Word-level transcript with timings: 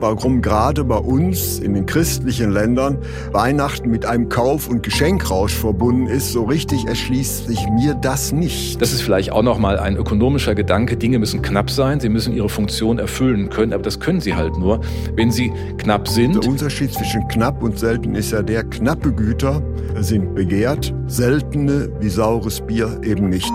warum 0.00 0.42
gerade 0.42 0.84
bei 0.84 0.96
uns 0.96 1.58
in 1.58 1.74
den 1.74 1.86
christlichen 1.86 2.50
Ländern 2.50 2.98
Weihnachten 3.32 3.90
mit 3.90 4.04
einem 4.04 4.28
Kauf- 4.28 4.68
und 4.68 4.82
Geschenkrausch 4.82 5.54
verbunden 5.54 6.06
ist, 6.06 6.32
so 6.32 6.44
richtig 6.44 6.86
erschließt 6.86 7.46
sich 7.46 7.66
mir 7.70 7.94
das 7.94 8.32
nicht. 8.32 8.80
Das 8.80 8.92
ist 8.92 9.02
vielleicht 9.02 9.32
auch 9.32 9.42
nochmal 9.42 9.78
ein 9.78 9.96
ökonomischer 9.96 10.54
Gedanke. 10.54 10.96
Dinge 10.96 11.18
müssen 11.18 11.42
knapp 11.42 11.70
sein, 11.70 12.00
sie 12.00 12.08
müssen 12.08 12.34
ihre 12.34 12.48
Funktion 12.48 12.98
erfüllen 12.98 13.50
können, 13.50 13.72
aber 13.72 13.82
das 13.82 14.00
können 14.00 14.20
sie 14.20 14.34
halt 14.34 14.56
nur, 14.58 14.80
wenn 15.14 15.30
sie 15.30 15.52
knapp 15.78 16.08
sind. 16.08 16.42
Der 16.42 16.50
Unterschied 16.50 16.92
zwischen 16.92 17.26
knapp 17.28 17.62
und 17.62 17.78
selten 17.78 18.14
ist 18.14 18.32
ja 18.32 18.42
der, 18.42 18.64
knappe 18.64 19.12
Güter 19.12 19.62
sind 20.00 20.34
begehrt, 20.34 20.94
seltene 21.06 21.90
wie 22.00 22.08
saures 22.08 22.60
Bier 22.60 23.00
eben 23.02 23.28
nicht. 23.28 23.52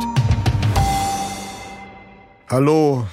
Hallo, 2.50 3.06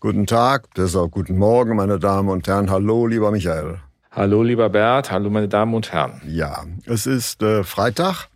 Guten 0.00 0.28
Tag, 0.28 0.72
deshalb 0.76 1.10
guten 1.10 1.36
Morgen, 1.38 1.74
meine 1.74 1.98
Damen 1.98 2.28
und 2.28 2.46
Herren. 2.46 2.70
Hallo, 2.70 3.08
lieber 3.08 3.32
Michael. 3.32 3.80
Hallo, 4.12 4.44
lieber 4.44 4.70
Bert. 4.70 5.10
Hallo, 5.10 5.28
meine 5.28 5.48
Damen 5.48 5.74
und 5.74 5.90
Herren. 5.90 6.22
Ja, 6.24 6.66
es 6.86 7.06
ist 7.06 7.42
äh, 7.42 7.64
Freitag, 7.64 8.28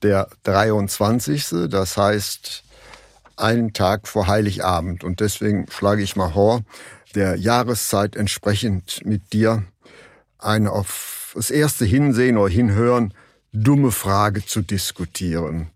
der 0.00 0.28
23. 0.44 1.68
Das 1.68 1.98
heißt, 1.98 2.64
einen 3.36 3.74
Tag 3.74 4.08
vor 4.08 4.26
Heiligabend. 4.26 5.04
Und 5.04 5.20
deswegen 5.20 5.66
schlage 5.70 6.00
ich 6.00 6.16
mal 6.16 6.30
vor, 6.30 6.62
der 7.14 7.36
Jahreszeit 7.36 8.16
entsprechend 8.16 9.04
mit 9.04 9.34
dir 9.34 9.64
eine 10.38 10.72
auf 10.72 11.32
das 11.34 11.50
erste 11.50 11.84
Hinsehen 11.84 12.38
oder 12.38 12.50
Hinhören 12.50 13.12
dumme 13.52 13.90
Frage 13.90 14.46
zu 14.46 14.62
diskutieren. 14.62 15.72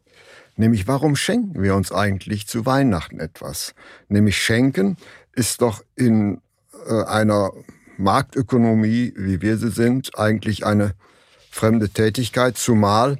Nämlich, 0.58 0.88
warum 0.88 1.14
schenken 1.16 1.62
wir 1.62 1.74
uns 1.74 1.92
eigentlich 1.92 2.46
zu 2.46 2.64
Weihnachten 2.64 3.20
etwas? 3.20 3.74
Nämlich 4.08 4.38
schenken 4.42 4.96
ist 5.36 5.62
doch 5.62 5.82
in 5.94 6.40
äh, 6.88 7.04
einer 7.04 7.52
Marktökonomie, 7.98 9.12
wie 9.16 9.40
wir 9.40 9.56
sie 9.56 9.70
sind, 9.70 10.18
eigentlich 10.18 10.66
eine 10.66 10.94
fremde 11.50 11.88
Tätigkeit, 11.88 12.58
zumal 12.58 13.18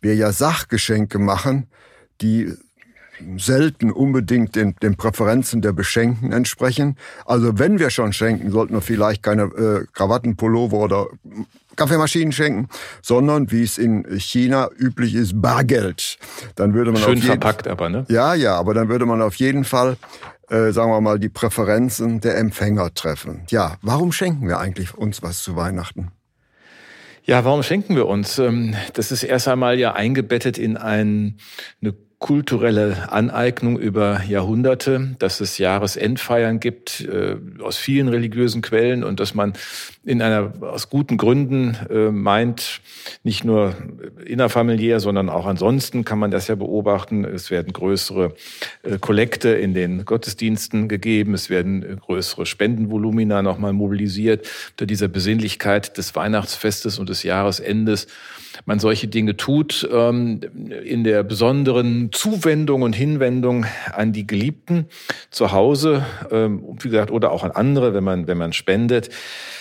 wir 0.00 0.14
ja 0.14 0.32
Sachgeschenke 0.32 1.18
machen, 1.18 1.68
die 2.20 2.52
selten 3.36 3.90
unbedingt 3.90 4.54
den, 4.54 4.76
den 4.76 4.96
Präferenzen 4.96 5.60
der 5.60 5.72
Beschenkten 5.72 6.32
entsprechen. 6.32 6.96
Also 7.24 7.58
wenn 7.58 7.78
wir 7.78 7.90
schon 7.90 8.12
schenken, 8.12 8.50
sollten 8.50 8.74
wir 8.74 8.80
vielleicht 8.80 9.22
keine 9.22 9.42
äh, 9.42 9.86
Krawattenpullover 9.92 10.76
oder 10.76 11.06
Kaffeemaschinen 11.74 12.32
schenken, 12.32 12.68
sondern 13.02 13.50
wie 13.50 13.62
es 13.62 13.78
in 13.78 14.04
China 14.18 14.68
üblich 14.76 15.14
ist, 15.14 15.40
Bargeld. 15.40 16.18
Dann 16.56 16.74
würde 16.74 16.92
man 16.92 17.02
schön 17.02 17.22
verpackt, 17.22 17.68
aber 17.68 17.88
ne? 17.88 18.04
Ja, 18.08 18.34
ja, 18.34 18.56
aber 18.56 18.74
dann 18.74 18.88
würde 18.88 19.06
man 19.06 19.22
auf 19.22 19.36
jeden 19.36 19.64
Fall 19.64 19.96
äh, 20.50 20.72
sagen 20.72 20.90
wir 20.90 21.00
mal, 21.00 21.18
die 21.18 21.28
Präferenzen 21.28 22.20
der 22.20 22.38
Empfänger 22.38 22.94
treffen. 22.94 23.42
Ja, 23.50 23.76
warum 23.82 24.12
schenken 24.12 24.48
wir 24.48 24.58
eigentlich 24.58 24.94
uns 24.94 25.22
was 25.22 25.42
zu 25.42 25.56
Weihnachten? 25.56 26.10
Ja, 27.24 27.44
warum 27.44 27.62
schenken 27.62 27.94
wir 27.94 28.06
uns? 28.06 28.38
Ähm, 28.38 28.74
das 28.94 29.12
ist 29.12 29.22
erst 29.22 29.48
einmal 29.48 29.78
ja 29.78 29.92
eingebettet 29.92 30.56
in 30.56 30.78
ein, 30.78 31.36
eine 31.82 31.94
kulturelle 32.18 33.12
Aneignung 33.12 33.78
über 33.78 34.22
Jahrhunderte, 34.26 35.14
dass 35.18 35.40
es 35.40 35.58
Jahresendfeiern 35.58 36.58
gibt 36.58 37.02
äh, 37.02 37.36
aus 37.62 37.76
vielen 37.76 38.08
religiösen 38.08 38.60
Quellen 38.60 39.04
und 39.04 39.20
dass 39.20 39.34
man 39.34 39.52
in 40.08 40.22
einer 40.22 40.54
aus 40.62 40.88
guten 40.88 41.18
Gründen 41.18 41.76
äh, 41.90 42.10
meint, 42.10 42.80
nicht 43.24 43.44
nur 43.44 43.74
innerfamiliär, 44.24 45.00
sondern 45.00 45.28
auch 45.28 45.44
ansonsten 45.44 46.02
kann 46.02 46.18
man 46.18 46.30
das 46.30 46.48
ja 46.48 46.54
beobachten. 46.54 47.26
Es 47.26 47.50
werden 47.50 47.74
größere 47.74 48.34
äh, 48.84 48.98
Kollekte 48.98 49.50
in 49.50 49.74
den 49.74 50.06
Gottesdiensten 50.06 50.88
gegeben, 50.88 51.34
es 51.34 51.50
werden 51.50 51.82
äh, 51.82 51.96
größere 51.96 52.46
Spendenvolumina 52.46 53.42
nochmal 53.42 53.74
mobilisiert 53.74 54.48
unter 54.70 54.86
dieser 54.86 55.08
Besinnlichkeit 55.08 55.98
des 55.98 56.16
Weihnachtsfestes 56.16 56.98
und 56.98 57.10
des 57.10 57.22
Jahresendes 57.22 58.06
man 58.66 58.78
solche 58.78 59.08
Dinge 59.08 59.36
tut, 59.36 59.88
ähm, 59.92 60.40
in 60.84 61.04
der 61.04 61.22
besonderen 61.22 62.10
Zuwendung 62.12 62.82
und 62.82 62.94
Hinwendung 62.94 63.66
an 63.92 64.12
die 64.12 64.26
Geliebten 64.26 64.86
zu 65.30 65.52
Hause, 65.52 66.04
ähm, 66.30 66.64
wie 66.80 66.88
gesagt, 66.88 67.10
oder 67.10 67.32
auch 67.32 67.44
an 67.44 67.50
andere, 67.50 67.94
wenn 67.94 68.04
man, 68.04 68.26
wenn 68.26 68.38
man 68.38 68.52
spendet. 68.52 69.10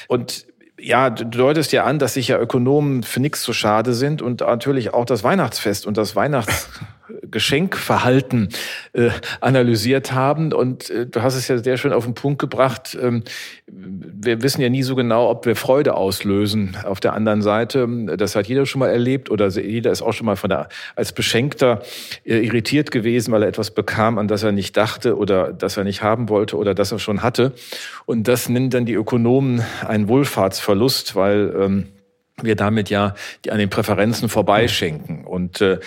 Und 0.07 0.36
ja, 0.79 1.09
du 1.09 1.25
deutest 1.25 1.71
ja 1.71 1.83
an, 1.83 1.99
dass 1.99 2.13
sich 2.13 2.27
ja 2.27 2.39
Ökonomen 2.39 3.03
für 3.03 3.19
nichts 3.19 3.41
zu 3.41 3.53
schade 3.53 3.93
sind 3.93 4.21
und 4.21 4.41
natürlich 4.41 4.93
auch 4.93 5.05
das 5.05 5.23
Weihnachtsfest 5.23 5.85
und 5.85 5.97
das 5.97 6.15
Weihnachtsgeschenkverhalten 7.27 8.49
äh, 8.93 9.09
analysiert 9.41 10.11
haben. 10.11 10.53
Und 10.53 10.89
äh, 10.89 11.05
du 11.05 11.21
hast 11.21 11.35
es 11.35 11.47
ja 11.47 11.57
sehr 11.57 11.77
schön 11.77 11.93
auf 11.93 12.05
den 12.05 12.13
Punkt 12.13 12.39
gebracht. 12.39 12.97
Ähm, 13.01 13.23
wir 13.67 14.41
wissen 14.41 14.61
ja 14.61 14.69
nie 14.69 14.83
so 14.83 14.95
genau, 14.95 15.29
ob 15.29 15.45
wir 15.45 15.55
Freude 15.55 15.95
auslösen. 15.95 16.77
Auf 16.83 16.99
der 16.99 17.13
anderen 17.13 17.41
Seite, 17.41 17.87
das 18.17 18.35
hat 18.35 18.47
jeder 18.47 18.65
schon 18.65 18.79
mal 18.79 18.89
erlebt 18.89 19.29
oder 19.29 19.47
jeder 19.47 19.91
ist 19.91 20.01
auch 20.01 20.13
schon 20.13 20.25
mal 20.25 20.35
von 20.35 20.49
der, 20.49 20.69
als 20.95 21.11
Beschenkter 21.11 21.81
äh, 22.25 22.39
irritiert 22.39 22.91
gewesen, 22.91 23.31
weil 23.31 23.43
er 23.43 23.49
etwas 23.49 23.71
bekam, 23.71 24.17
an 24.17 24.27
das 24.27 24.43
er 24.43 24.51
nicht 24.51 24.75
dachte 24.77 25.17
oder 25.17 25.53
das 25.53 25.77
er 25.77 25.83
nicht 25.83 26.01
haben 26.01 26.29
wollte 26.29 26.57
oder 26.57 26.73
das 26.73 26.91
er 26.91 26.99
schon 26.99 27.23
hatte. 27.23 27.53
Und 28.05 28.27
das 28.27 28.49
nennen 28.49 28.69
dann 28.69 28.85
die 28.85 28.93
Ökonomen 28.93 29.63
einen 29.85 30.07
Wohlfahrtsverlust, 30.07 31.15
weil 31.15 31.53
ähm, 31.59 31.87
wir 32.41 32.55
damit 32.55 32.89
ja 32.89 33.15
die 33.45 33.51
an 33.51 33.57
den 33.57 33.69
Präferenzen 33.69 34.29
vorbeischenken. 34.29 35.25
Und 35.25 35.61
äh, 35.61 35.79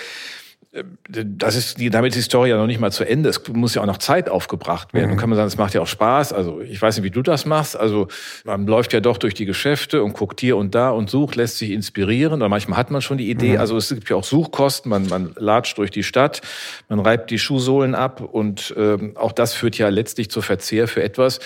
das 0.73 1.57
ist 1.57 1.81
die, 1.81 1.91
damit 1.91 2.15
ist 2.15 2.17
die 2.17 2.23
Story 2.23 2.51
ja 2.51 2.57
noch 2.57 2.69
nicht 2.69 2.79
mal 2.79 2.93
zu 2.93 3.03
Ende. 3.03 3.29
Es 3.29 3.43
muss 3.49 3.75
ja 3.75 3.83
auch 3.83 3.87
noch 3.87 3.99
Zeit 3.99 4.29
aufgebracht 4.29 4.95
werden. 4.95 5.07
Mhm. 5.07 5.13
Und 5.13 5.19
kann 5.19 5.29
man 5.29 5.37
sagen, 5.37 5.49
es 5.49 5.57
macht 5.57 5.75
ja 5.75 5.81
auch 5.81 5.89
Spaß. 5.89 6.33
Also 6.33 6.61
ich 6.61 6.81
weiß 6.81 6.97
nicht, 6.97 7.05
wie 7.05 7.11
du 7.11 7.23
das 7.23 7.45
machst. 7.45 7.77
Also 7.77 8.07
man 8.45 8.69
läuft 8.69 8.93
ja 8.93 9.01
doch 9.01 9.19
durch 9.19 9.35
die 9.35 9.47
Geschäfte 9.47 10.05
und 10.05 10.13
guckt 10.13 10.39
hier 10.39 10.57
und 10.57 10.77
da 10.77 10.91
und 10.91 11.11
sucht, 11.11 11.35
lässt 11.35 11.59
sich 11.59 11.73
inspirieren. 11.73 12.35
Oder 12.35 12.49
manchmal 12.49 12.79
hat 12.79 12.93
man 12.93 13.03
schon 13.03 13.19
die 13.19 13.31
Idee. 13.31 13.55
Mhm. 13.55 13.59
Also 13.59 13.77
es 13.77 13.89
gibt 13.89 14.09
ja 14.11 14.15
auch 14.15 14.23
Suchkosten. 14.23 14.91
Man, 14.91 15.09
man 15.09 15.33
latscht 15.37 15.77
durch 15.77 15.91
die 15.91 16.05
Stadt, 16.05 16.41
man 16.89 17.01
reibt 17.01 17.33
die 17.33 17.41
Schuhsohlen 17.41 17.97
ab 17.97 18.21
und 18.21 18.73
ähm, 18.77 19.17
auch 19.17 19.33
das 19.33 19.55
führt 19.55 19.77
ja 19.77 19.89
letztlich 19.89 20.31
zu 20.31 20.41
Verzehr 20.41 20.87
für 20.87 21.03
etwas, 21.03 21.41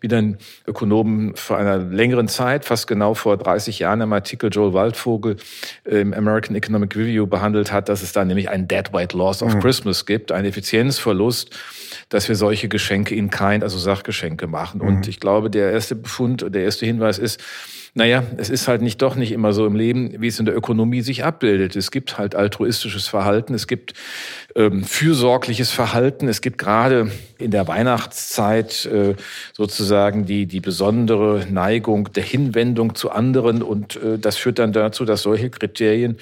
wie 0.00 0.08
dann 0.08 0.36
Ökonomen 0.66 1.34
vor 1.34 1.56
einer 1.56 1.78
längeren 1.78 2.28
Zeit, 2.28 2.66
fast 2.66 2.86
genau 2.86 3.14
vor 3.14 3.38
30 3.38 3.78
Jahren 3.78 4.02
im 4.02 4.12
Artikel 4.12 4.50
Joel 4.52 4.74
Waldvogel 4.74 5.36
äh, 5.84 6.00
im 6.00 6.12
American 6.12 6.54
Economic 6.54 6.94
Review 6.94 7.26
behandelt 7.26 7.72
hat, 7.72 7.88
dass 7.88 8.02
es 8.02 8.12
da 8.12 8.22
nämlich 8.22 8.50
ein 8.66 8.68
Dead 8.68 8.92
Weight 8.92 9.12
Loss 9.12 9.42
of 9.42 9.54
mhm. 9.54 9.60
Christmas 9.60 10.06
gibt, 10.06 10.32
ein 10.32 10.44
Effizienzverlust, 10.44 11.50
dass 12.08 12.28
wir 12.28 12.36
solche 12.36 12.68
Geschenke 12.68 13.14
in 13.14 13.30
Kind, 13.30 13.62
also 13.62 13.78
Sachgeschenke 13.78 14.46
machen. 14.46 14.80
Mhm. 14.80 14.88
Und 14.88 15.08
ich 15.08 15.20
glaube, 15.20 15.50
der 15.50 15.72
erste 15.72 15.94
Befund, 15.94 16.44
der 16.48 16.62
erste 16.62 16.86
Hinweis 16.86 17.18
ist, 17.18 17.40
naja, 17.96 18.24
es 18.36 18.50
ist 18.50 18.68
halt 18.68 18.82
nicht 18.82 19.00
doch 19.00 19.14
nicht 19.14 19.32
immer 19.32 19.54
so 19.54 19.66
im 19.66 19.74
Leben, 19.74 20.20
wie 20.20 20.26
es 20.26 20.38
in 20.38 20.44
der 20.44 20.54
Ökonomie 20.54 21.00
sich 21.00 21.24
abbildet. 21.24 21.76
Es 21.76 21.90
gibt 21.90 22.18
halt 22.18 22.34
altruistisches 22.34 23.08
Verhalten, 23.08 23.54
es 23.54 23.66
gibt 23.66 23.94
ähm, 24.54 24.84
fürsorgliches 24.84 25.70
Verhalten, 25.70 26.28
es 26.28 26.42
gibt 26.42 26.58
gerade 26.58 27.10
in 27.38 27.52
der 27.52 27.66
Weihnachtszeit 27.66 28.84
äh, 28.84 29.14
sozusagen 29.54 30.26
die, 30.26 30.44
die 30.44 30.60
besondere 30.60 31.46
Neigung 31.48 32.12
der 32.12 32.22
Hinwendung 32.22 32.96
zu 32.96 33.12
anderen 33.12 33.62
und 33.62 33.96
äh, 33.96 34.18
das 34.18 34.36
führt 34.36 34.58
dann 34.58 34.74
dazu, 34.74 35.06
dass 35.06 35.22
solche 35.22 35.48
Kriterien 35.48 36.18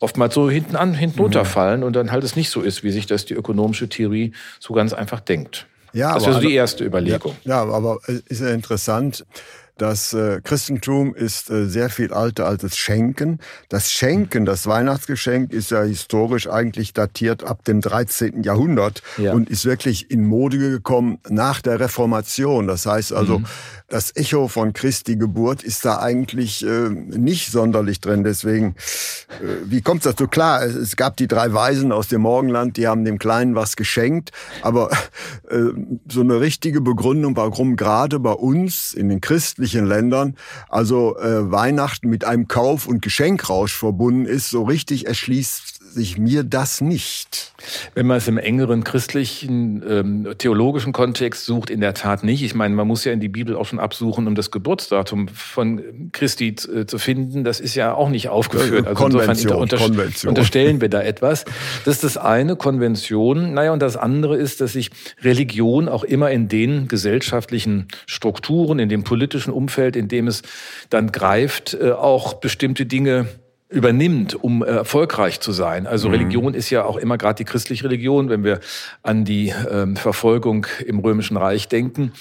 oftmals 0.00 0.34
so 0.34 0.50
hinten 0.50 0.76
an, 0.76 0.94
hinten 0.94 1.20
runterfallen 1.20 1.80
mhm. 1.80 1.86
und 1.86 1.96
dann 1.96 2.12
halt 2.12 2.24
es 2.24 2.36
nicht 2.36 2.50
so 2.50 2.62
ist, 2.62 2.82
wie 2.82 2.90
sich 2.90 3.06
das 3.06 3.24
die 3.24 3.34
ökonomische 3.34 3.88
Theorie 3.88 4.32
so 4.60 4.74
ganz 4.74 4.92
einfach 4.92 5.20
denkt. 5.20 5.66
Ja, 5.92 6.14
das 6.14 6.24
ist 6.24 6.28
also 6.28 6.40
die 6.40 6.54
erste 6.54 6.84
Überlegung. 6.84 7.34
Ja, 7.44 7.64
ja 7.64 7.72
aber 7.72 7.98
ist 8.06 8.40
ja 8.40 8.50
interessant. 8.50 9.24
Das 9.78 10.14
äh, 10.14 10.40
Christentum 10.42 11.14
ist 11.14 11.50
äh, 11.50 11.66
sehr 11.66 11.90
viel 11.90 12.10
alter 12.12 12.46
als 12.46 12.62
das 12.62 12.78
Schenken. 12.78 13.40
Das 13.68 13.92
Schenken, 13.92 14.46
das 14.46 14.66
Weihnachtsgeschenk, 14.66 15.52
ist 15.52 15.70
ja 15.70 15.82
historisch 15.82 16.48
eigentlich 16.48 16.94
datiert 16.94 17.44
ab 17.44 17.62
dem 17.64 17.82
13. 17.82 18.42
Jahrhundert 18.42 19.02
ja. 19.18 19.34
und 19.34 19.50
ist 19.50 19.66
wirklich 19.66 20.10
in 20.10 20.24
Mode 20.24 20.58
gekommen 20.58 21.18
nach 21.28 21.60
der 21.60 21.78
Reformation. 21.78 22.66
Das 22.66 22.86
heißt 22.86 23.12
also, 23.12 23.40
mhm. 23.40 23.46
das 23.88 24.16
Echo 24.16 24.48
von 24.48 24.72
Christi 24.72 25.16
Geburt 25.16 25.62
ist 25.62 25.84
da 25.84 25.98
eigentlich 25.98 26.64
äh, 26.64 26.88
nicht 26.88 27.52
sonderlich 27.52 28.00
drin. 28.00 28.24
Deswegen, 28.24 28.76
äh, 29.42 29.56
wie 29.66 29.82
kommt 29.82 30.06
es 30.06 30.12
dazu? 30.12 30.26
Klar, 30.26 30.64
es, 30.64 30.74
es, 30.74 30.96
gab 30.96 31.18
die 31.18 31.28
drei 31.28 31.52
Weisen 31.52 31.92
aus 31.92 32.08
dem 32.08 32.22
Morgenland, 32.22 32.78
die 32.78 32.88
haben 32.88 33.04
dem 33.04 33.18
Kleinen 33.18 33.54
was 33.54 33.76
geschenkt, 33.76 34.30
aber 34.62 34.90
äh, 35.50 35.58
so 36.10 36.22
eine 36.22 36.40
richtige 36.40 36.80
Begründung, 36.80 37.36
warum 37.36 37.76
gerade 37.76 38.18
bei 38.18 38.32
uns 38.32 38.94
in 38.94 39.10
den 39.10 39.20
christlichen 39.20 39.65
westlichen 39.66 39.86
Ländern. 39.86 40.36
Also 40.68 41.18
äh, 41.18 41.50
Weihnachten 41.50 42.08
mit 42.08 42.24
einem 42.24 42.48
Kauf- 42.48 42.86
und 42.86 43.02
Geschenkrausch 43.02 43.74
verbunden 43.74 44.26
ist, 44.26 44.50
so 44.50 44.62
richtig 44.62 45.06
erschließt 45.06 45.75
sich 45.90 46.18
mir 46.18 46.44
das 46.44 46.80
nicht. 46.80 47.52
Wenn 47.94 48.06
man 48.06 48.18
es 48.18 48.28
im 48.28 48.38
engeren 48.38 48.84
christlichen, 48.84 49.82
ähm, 49.88 50.28
theologischen 50.38 50.92
Kontext 50.92 51.44
sucht, 51.44 51.70
in 51.70 51.80
der 51.80 51.94
Tat 51.94 52.24
nicht. 52.24 52.42
Ich 52.42 52.54
meine, 52.54 52.74
man 52.74 52.86
muss 52.86 53.04
ja 53.04 53.12
in 53.12 53.20
die 53.20 53.28
Bibel 53.28 53.56
auch 53.56 53.66
schon 53.66 53.78
absuchen, 53.78 54.26
um 54.26 54.34
das 54.34 54.50
Geburtsdatum 54.50 55.28
von 55.28 56.10
Christi 56.12 56.48
äh, 56.48 56.86
zu 56.86 56.98
finden. 56.98 57.44
Das 57.44 57.60
ist 57.60 57.74
ja 57.74 57.94
auch 57.94 58.08
nicht 58.08 58.28
aufgeführt. 58.28 58.86
Also 58.86 59.02
Konvention, 59.02 59.56
unter, 59.56 59.78
Konvention. 59.78 60.28
unterstellen 60.30 60.80
wir 60.80 60.88
da 60.88 61.02
etwas. 61.02 61.44
Das 61.84 61.96
ist 61.96 62.04
das 62.04 62.16
eine, 62.16 62.56
Konvention. 62.56 63.54
Naja, 63.54 63.72
und 63.72 63.80
das 63.80 63.96
andere 63.96 64.36
ist, 64.36 64.60
dass 64.60 64.72
sich 64.72 64.90
Religion 65.22 65.88
auch 65.88 66.04
immer 66.04 66.30
in 66.30 66.48
den 66.48 66.88
gesellschaftlichen 66.88 67.88
Strukturen, 68.06 68.78
in 68.78 68.88
dem 68.88 69.04
politischen 69.04 69.52
Umfeld, 69.52 69.96
in 69.96 70.08
dem 70.08 70.28
es 70.28 70.42
dann 70.90 71.12
greift, 71.12 71.74
äh, 71.80 71.92
auch 71.92 72.34
bestimmte 72.34 72.86
Dinge 72.86 73.26
übernimmt, 73.68 74.34
um 74.34 74.62
äh, 74.62 74.66
erfolgreich 74.66 75.40
zu 75.40 75.52
sein. 75.52 75.86
Also 75.86 76.08
mhm. 76.08 76.14
Religion 76.14 76.54
ist 76.54 76.70
ja 76.70 76.84
auch 76.84 76.96
immer 76.96 77.18
gerade 77.18 77.38
die 77.38 77.44
christliche 77.44 77.84
Religion, 77.84 78.28
wenn 78.28 78.44
wir 78.44 78.60
an 79.02 79.24
die 79.24 79.52
ähm, 79.70 79.96
Verfolgung 79.96 80.66
im 80.84 80.98
Römischen 81.00 81.36
Reich 81.36 81.68
denken 81.68 82.12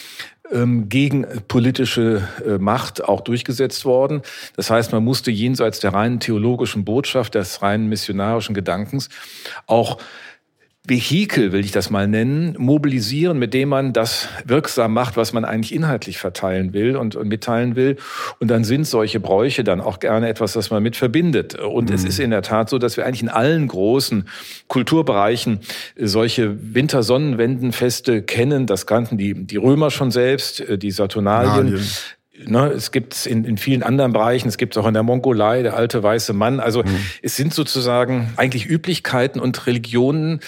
ähm, 0.51 0.89
gegen 0.89 1.25
politische 1.47 2.27
äh, 2.45 2.57
Macht 2.57 3.03
auch 3.03 3.21
durchgesetzt 3.21 3.85
worden. 3.85 4.21
Das 4.55 4.69
heißt, 4.69 4.91
man 4.91 5.03
musste 5.03 5.31
jenseits 5.31 5.79
der 5.79 5.93
reinen 5.93 6.19
theologischen 6.19 6.85
Botschaft, 6.85 7.35
des 7.35 7.61
reinen 7.61 7.87
missionarischen 7.87 8.55
Gedankens 8.55 9.09
auch 9.67 9.97
Vehikel, 10.87 11.51
will 11.51 11.65
ich 11.65 11.71
das 11.71 11.89
mal 11.89 12.07
nennen, 12.07 12.55
mobilisieren, 12.57 13.39
mit 13.39 13.53
dem 13.53 13.69
man 13.69 13.93
das 13.93 14.29
wirksam 14.45 14.93
macht, 14.93 15.17
was 15.17 15.33
man 15.33 15.45
eigentlich 15.45 15.73
inhaltlich 15.73 16.17
verteilen 16.17 16.73
will 16.73 16.95
und, 16.95 17.15
und 17.15 17.27
mitteilen 17.27 17.75
will. 17.75 17.97
Und 18.39 18.49
dann 18.49 18.63
sind 18.63 18.85
solche 18.85 19.19
Bräuche 19.19 19.63
dann 19.63 19.81
auch 19.81 19.99
gerne 19.99 20.29
etwas, 20.29 20.53
das 20.53 20.69
man 20.69 20.83
mit 20.83 20.95
verbindet. 20.95 21.55
Und 21.55 21.89
mhm. 21.89 21.95
es 21.95 22.03
ist 22.03 22.19
in 22.19 22.29
der 22.29 22.41
Tat 22.41 22.69
so, 22.69 22.77
dass 22.77 22.97
wir 22.97 23.05
eigentlich 23.05 23.23
in 23.23 23.29
allen 23.29 23.67
großen 23.67 24.27
Kulturbereichen 24.67 25.59
solche 25.97 26.75
Wintersonnenwendenfeste 26.75 28.21
kennen. 28.21 28.67
Das 28.67 28.85
kannten 28.85 29.17
die, 29.17 29.33
die 29.33 29.57
Römer 29.57 29.91
schon 29.91 30.11
selbst, 30.11 30.61
äh, 30.61 30.77
die 30.77 30.91
Saturnalien. 30.91 31.71
Nadien. 31.71 31.89
Ne, 32.43 32.67
es 32.67 32.91
gibt 32.91 33.13
es 33.13 33.25
in, 33.25 33.45
in 33.45 33.57
vielen 33.57 33.81
anderen 33.81 34.11
Bereichen, 34.11 34.49
es 34.49 34.57
gibt 34.57 34.75
es 34.75 34.83
auch 34.83 34.87
in 34.87 34.93
der 34.93 35.03
Mongolei, 35.03 35.63
der 35.63 35.75
alte 35.75 36.03
weiße 36.03 36.33
Mann. 36.33 36.59
Also 36.59 36.83
mhm. 36.83 36.99
es 37.21 37.35
sind 37.35 37.53
sozusagen 37.53 38.33
eigentlich 38.35 38.65
Üblichkeiten 38.65 39.39
und 39.39 39.65
Religionen, 39.67 40.41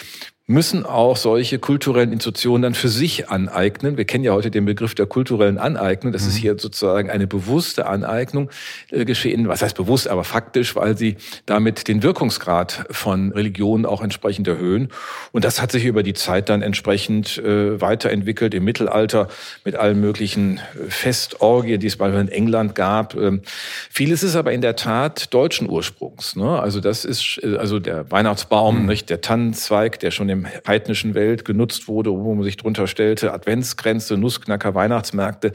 müssen 0.49 0.85
auch 0.85 1.17
solche 1.17 1.59
kulturellen 1.59 2.13
Institutionen 2.13 2.61
dann 2.61 2.73
für 2.73 2.87
sich 2.87 3.29
aneignen. 3.29 3.97
Wir 3.97 4.05
kennen 4.05 4.23
ja 4.23 4.31
heute 4.31 4.49
den 4.49 4.63
Begriff 4.63 4.95
der 4.95 5.05
kulturellen 5.05 5.57
Aneignung. 5.57 6.13
Das 6.13 6.23
mhm. 6.23 6.29
ist 6.29 6.35
hier 6.37 6.57
sozusagen 6.57 7.09
eine 7.09 7.27
bewusste 7.27 7.85
Aneignung 7.85 8.49
äh, 8.89 9.03
geschehen. 9.03 9.49
Was 9.49 9.61
heißt 9.61 9.75
bewusst, 9.75 10.07
aber 10.07 10.23
faktisch, 10.23 10.73
weil 10.77 10.97
sie 10.97 11.17
damit 11.45 11.89
den 11.89 12.01
Wirkungsgrad 12.01 12.85
von 12.91 13.33
Religionen 13.33 13.85
auch 13.85 14.01
entsprechend 14.01 14.47
erhöhen. 14.47 14.87
Und 15.33 15.43
das 15.43 15.61
hat 15.61 15.73
sich 15.73 15.83
über 15.83 16.01
die 16.01 16.13
Zeit 16.13 16.47
dann 16.47 16.61
entsprechend 16.61 17.37
äh, 17.39 17.81
weiterentwickelt 17.81 18.53
im 18.53 18.63
Mittelalter 18.63 19.27
mit 19.65 19.75
allen 19.75 19.99
möglichen 19.99 20.59
äh, 20.59 20.89
Festorgien, 20.89 21.81
die 21.81 21.87
es 21.87 21.97
beispielsweise 21.97 22.31
in 22.31 22.43
England 22.43 22.73
gab. 22.73 23.15
Ähm, 23.15 23.41
vieles 23.89 24.23
ist 24.23 24.37
aber 24.37 24.53
in 24.53 24.61
der 24.61 24.77
Tat 24.77 25.33
deutschen 25.33 25.69
Ursprungs. 25.69 26.37
Ne? 26.37 26.57
Also 26.57 26.79
das 26.79 27.03
ist 27.03 27.37
äh, 27.43 27.57
also 27.57 27.79
der 27.79 28.09
Weihnachtsbaum, 28.11 28.83
mhm. 28.83 28.85
nicht 28.85 29.09
der 29.09 29.19
Tannenzweig, 29.19 29.99
der 29.99 30.11
schon 30.11 30.29
im 30.29 30.36
dem 30.43 30.47
heidnischen 30.67 31.13
Welt 31.13 31.45
genutzt 31.45 31.87
wurde, 31.87 32.11
wo 32.11 32.33
man 32.33 32.43
sich 32.43 32.57
drunter 32.57 32.87
stellte, 32.87 33.33
Adventsgrenze, 33.33 34.17
Nussknacker, 34.17 34.75
Weihnachtsmärkte. 34.75 35.53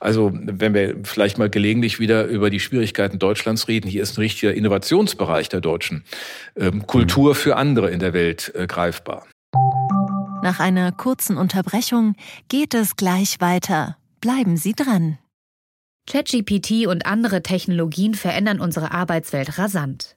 Also 0.00 0.32
wenn 0.32 0.74
wir 0.74 0.96
vielleicht 1.04 1.38
mal 1.38 1.50
gelegentlich 1.50 2.00
wieder 2.00 2.24
über 2.24 2.50
die 2.50 2.60
Schwierigkeiten 2.60 3.18
Deutschlands 3.18 3.68
reden, 3.68 3.88
hier 3.88 4.02
ist 4.02 4.18
ein 4.18 4.22
richtiger 4.22 4.54
Innovationsbereich 4.54 5.48
der 5.48 5.60
deutschen 5.60 6.04
ähm, 6.56 6.86
Kultur 6.86 7.34
für 7.34 7.56
andere 7.56 7.90
in 7.90 8.00
der 8.00 8.12
Welt 8.12 8.52
äh, 8.54 8.66
greifbar. 8.66 9.26
Nach 10.42 10.58
einer 10.58 10.90
kurzen 10.90 11.36
Unterbrechung 11.36 12.16
geht 12.48 12.74
es 12.74 12.96
gleich 12.96 13.40
weiter. 13.40 13.96
Bleiben 14.20 14.56
Sie 14.56 14.72
dran. 14.72 15.18
ChatGPT 16.08 16.88
und 16.88 17.06
andere 17.06 17.42
Technologien 17.42 18.14
verändern 18.14 18.60
unsere 18.60 18.90
Arbeitswelt 18.90 19.58
rasant. 19.58 20.16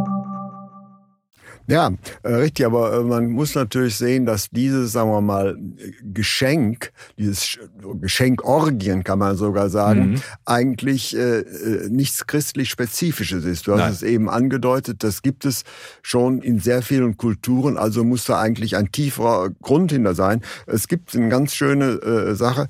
Ja, 1.67 1.91
äh, 2.23 2.33
richtig, 2.33 2.65
aber 2.65 2.93
äh, 2.93 3.03
man 3.03 3.29
muss 3.29 3.55
natürlich 3.55 3.95
sehen, 3.95 4.25
dass 4.25 4.49
dieses, 4.49 4.91
sagen 4.91 5.09
wir 5.09 5.21
mal, 5.21 5.57
Geschenk, 6.01 6.91
dieses 7.17 7.59
Geschenkorgien 8.01 9.03
kann 9.03 9.19
man 9.19 9.35
sogar 9.35 9.69
sagen, 9.69 10.11
mhm. 10.11 10.21
eigentlich 10.45 11.15
äh, 11.15 11.39
äh, 11.39 11.89
nichts 11.89 12.27
christlich 12.27 12.69
Spezifisches 12.69 13.45
ist. 13.45 13.67
Du 13.67 13.73
hast 13.73 13.79
Nein. 13.79 13.91
es 13.91 14.03
eben 14.03 14.29
angedeutet, 14.29 15.03
das 15.03 15.21
gibt 15.21 15.45
es 15.45 15.63
schon 16.01 16.41
in 16.41 16.59
sehr 16.59 16.81
vielen 16.81 17.17
Kulturen, 17.17 17.77
also 17.77 18.03
muss 18.03 18.25
da 18.25 18.39
eigentlich 18.39 18.75
ein 18.75 18.91
tieferer 18.91 19.49
Grund 19.61 19.91
hinter 19.91 20.15
sein. 20.15 20.41
Es 20.65 20.87
gibt 20.87 21.15
eine 21.15 21.29
ganz 21.29 21.53
schöne 21.53 22.01
äh, 22.01 22.35
Sache, 22.35 22.67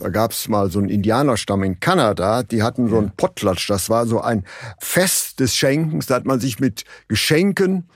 da 0.00 0.08
gab 0.08 0.32
es 0.32 0.48
mal 0.48 0.70
so 0.70 0.78
einen 0.78 0.88
Indianerstamm 0.88 1.62
in 1.62 1.78
Kanada, 1.78 2.42
die 2.42 2.62
hatten 2.62 2.88
so 2.88 2.96
einen 2.96 3.10
Potlatsch. 3.10 3.68
Das 3.68 3.90
war 3.90 4.06
so 4.06 4.20
ein 4.22 4.44
Fest 4.78 5.40
des 5.40 5.54
Schenkens. 5.54 6.06
Da 6.06 6.14
hat 6.14 6.24
man 6.24 6.40
sich 6.40 6.58
mit 6.58 6.84
Geschenken 7.08 7.86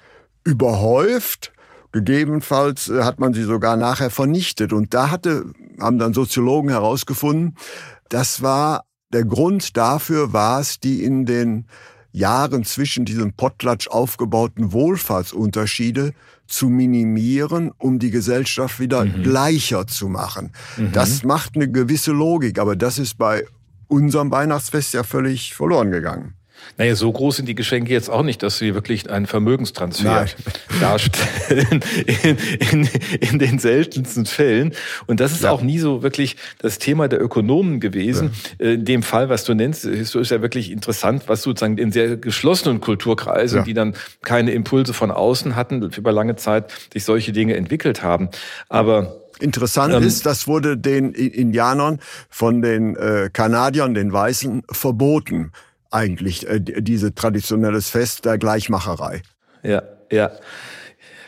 überhäuft. 0.44 1.52
Gegebenenfalls 1.92 2.88
äh, 2.88 3.02
hat 3.02 3.20
man 3.20 3.34
sie 3.34 3.44
sogar 3.44 3.76
nachher 3.76 4.10
vernichtet. 4.10 4.72
Und 4.72 4.94
da 4.94 5.10
hatte, 5.10 5.52
haben 5.80 5.98
dann 5.98 6.14
Soziologen 6.14 6.70
herausgefunden, 6.70 7.56
das 8.08 8.42
war 8.42 8.84
der 9.12 9.24
Grund 9.24 9.76
dafür 9.76 10.32
war 10.32 10.60
es, 10.60 10.80
die 10.80 11.04
in 11.04 11.24
den 11.24 11.66
Jahren 12.10 12.64
zwischen 12.64 13.04
diesem 13.04 13.32
Potlatsch 13.32 13.88
aufgebauten 13.88 14.72
Wohlfahrtsunterschiede 14.72 16.14
zu 16.46 16.68
minimieren, 16.68 17.70
um 17.78 17.98
die 17.98 18.10
Gesellschaft 18.10 18.80
wieder 18.80 19.04
mhm. 19.04 19.22
gleicher 19.22 19.86
zu 19.86 20.08
machen. 20.08 20.52
Mhm. 20.76 20.92
Das 20.92 21.22
macht 21.22 21.54
eine 21.54 21.70
gewisse 21.70 22.12
Logik, 22.12 22.58
aber 22.58 22.76
das 22.76 22.98
ist 22.98 23.18
bei 23.18 23.44
unserem 23.88 24.30
Weihnachtsfest 24.30 24.94
ja 24.94 25.02
völlig 25.02 25.54
verloren 25.54 25.90
gegangen. 25.90 26.34
Naja, 26.76 26.96
so 26.96 27.12
groß 27.12 27.36
sind 27.36 27.46
die 27.46 27.54
Geschenke 27.54 27.92
jetzt 27.92 28.10
auch 28.10 28.22
nicht, 28.22 28.42
dass 28.42 28.58
sie 28.58 28.74
wirklich 28.74 29.08
einen 29.08 29.26
Vermögenstransfer 29.26 30.04
Nein. 30.04 30.28
darstellen 30.80 31.80
in, 32.22 32.38
in, 32.70 32.88
in, 33.20 33.38
den 33.38 33.58
seltensten 33.58 34.26
Fällen. 34.26 34.72
Und 35.06 35.20
das 35.20 35.32
ist 35.32 35.44
ja. 35.44 35.50
auch 35.50 35.62
nie 35.62 35.78
so 35.78 36.02
wirklich 36.02 36.36
das 36.58 36.78
Thema 36.78 37.06
der 37.06 37.22
Ökonomen 37.22 37.78
gewesen. 37.78 38.32
Ja. 38.58 38.70
In 38.70 38.84
dem 38.84 39.02
Fall, 39.02 39.28
was 39.28 39.44
du 39.44 39.54
nennst, 39.54 39.84
ist 39.84 40.14
ja 40.14 40.42
wirklich 40.42 40.70
interessant, 40.70 41.24
was 41.26 41.42
sozusagen 41.42 41.78
in 41.78 41.92
sehr 41.92 42.16
geschlossenen 42.16 42.80
Kulturkreisen, 42.80 43.58
ja. 43.58 43.64
die 43.64 43.74
dann 43.74 43.94
keine 44.22 44.50
Impulse 44.50 44.94
von 44.94 45.10
außen 45.10 45.54
hatten, 45.54 45.82
über 45.82 46.12
lange 46.12 46.36
Zeit 46.36 46.72
sich 46.92 47.04
solche 47.04 47.32
Dinge 47.32 47.56
entwickelt 47.56 48.02
haben. 48.02 48.30
Aber 48.68 49.20
Interessant 49.40 49.92
ähm, 49.94 50.04
ist, 50.04 50.26
das 50.26 50.46
wurde 50.46 50.76
den 50.76 51.12
Indianern 51.12 51.98
von 52.30 52.62
den 52.62 52.94
äh, 52.94 53.30
Kanadiern, 53.32 53.92
den 53.92 54.12
Weißen, 54.12 54.62
verboten 54.70 55.50
eigentlich, 55.94 56.46
äh, 56.48 56.60
diese 56.60 57.14
traditionelles 57.14 57.88
Fest 57.88 58.24
der 58.24 58.38
Gleichmacherei. 58.38 59.22
Ja, 59.62 59.82
ja. 60.10 60.32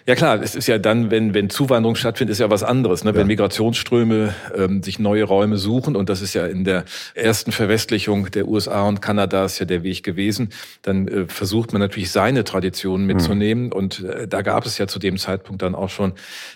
Ja 0.06 0.14
klar, 0.14 0.40
es 0.40 0.54
ist 0.54 0.68
ja 0.68 0.78
dann, 0.78 1.10
wenn, 1.10 1.34
wenn 1.34 1.50
Zuwanderung 1.50 1.96
stattfindet, 1.96 2.30
ist 2.30 2.38
ja 2.38 2.48
was 2.48 2.62
anderes. 2.62 3.02
Ne? 3.02 3.10
Ja. 3.10 3.16
Wenn 3.16 3.26
Migrationsströme 3.26 4.34
ähm, 4.56 4.80
sich 4.80 5.00
neue 5.00 5.24
Räume 5.24 5.56
suchen, 5.56 5.96
und 5.96 6.08
das 6.08 6.22
ist 6.22 6.32
ja 6.32 6.46
in 6.46 6.62
der 6.62 6.84
ersten 7.14 7.50
Verwestlichung 7.50 8.30
der 8.30 8.46
USA 8.46 8.86
und 8.86 9.02
Kanadas 9.02 9.58
ja 9.58 9.66
der 9.66 9.82
Weg 9.82 10.04
gewesen, 10.04 10.50
dann 10.82 11.08
äh, 11.08 11.26
versucht 11.26 11.72
man 11.72 11.80
natürlich 11.80 12.12
seine 12.12 12.44
Traditionen 12.44 13.08
hm. 13.08 13.16
mitzunehmen. 13.16 13.64
Mhm. 13.66 13.72
Und 13.72 14.04
äh, 14.04 14.28
da 14.28 14.42
gab 14.42 14.64
es 14.64 14.78
ja 14.78 14.86
zu 14.86 15.00
dem 15.00 15.18
Zeitpunkt 15.18 15.62
dann 15.62 15.74
auch 15.74 15.90
schon 15.90 16.12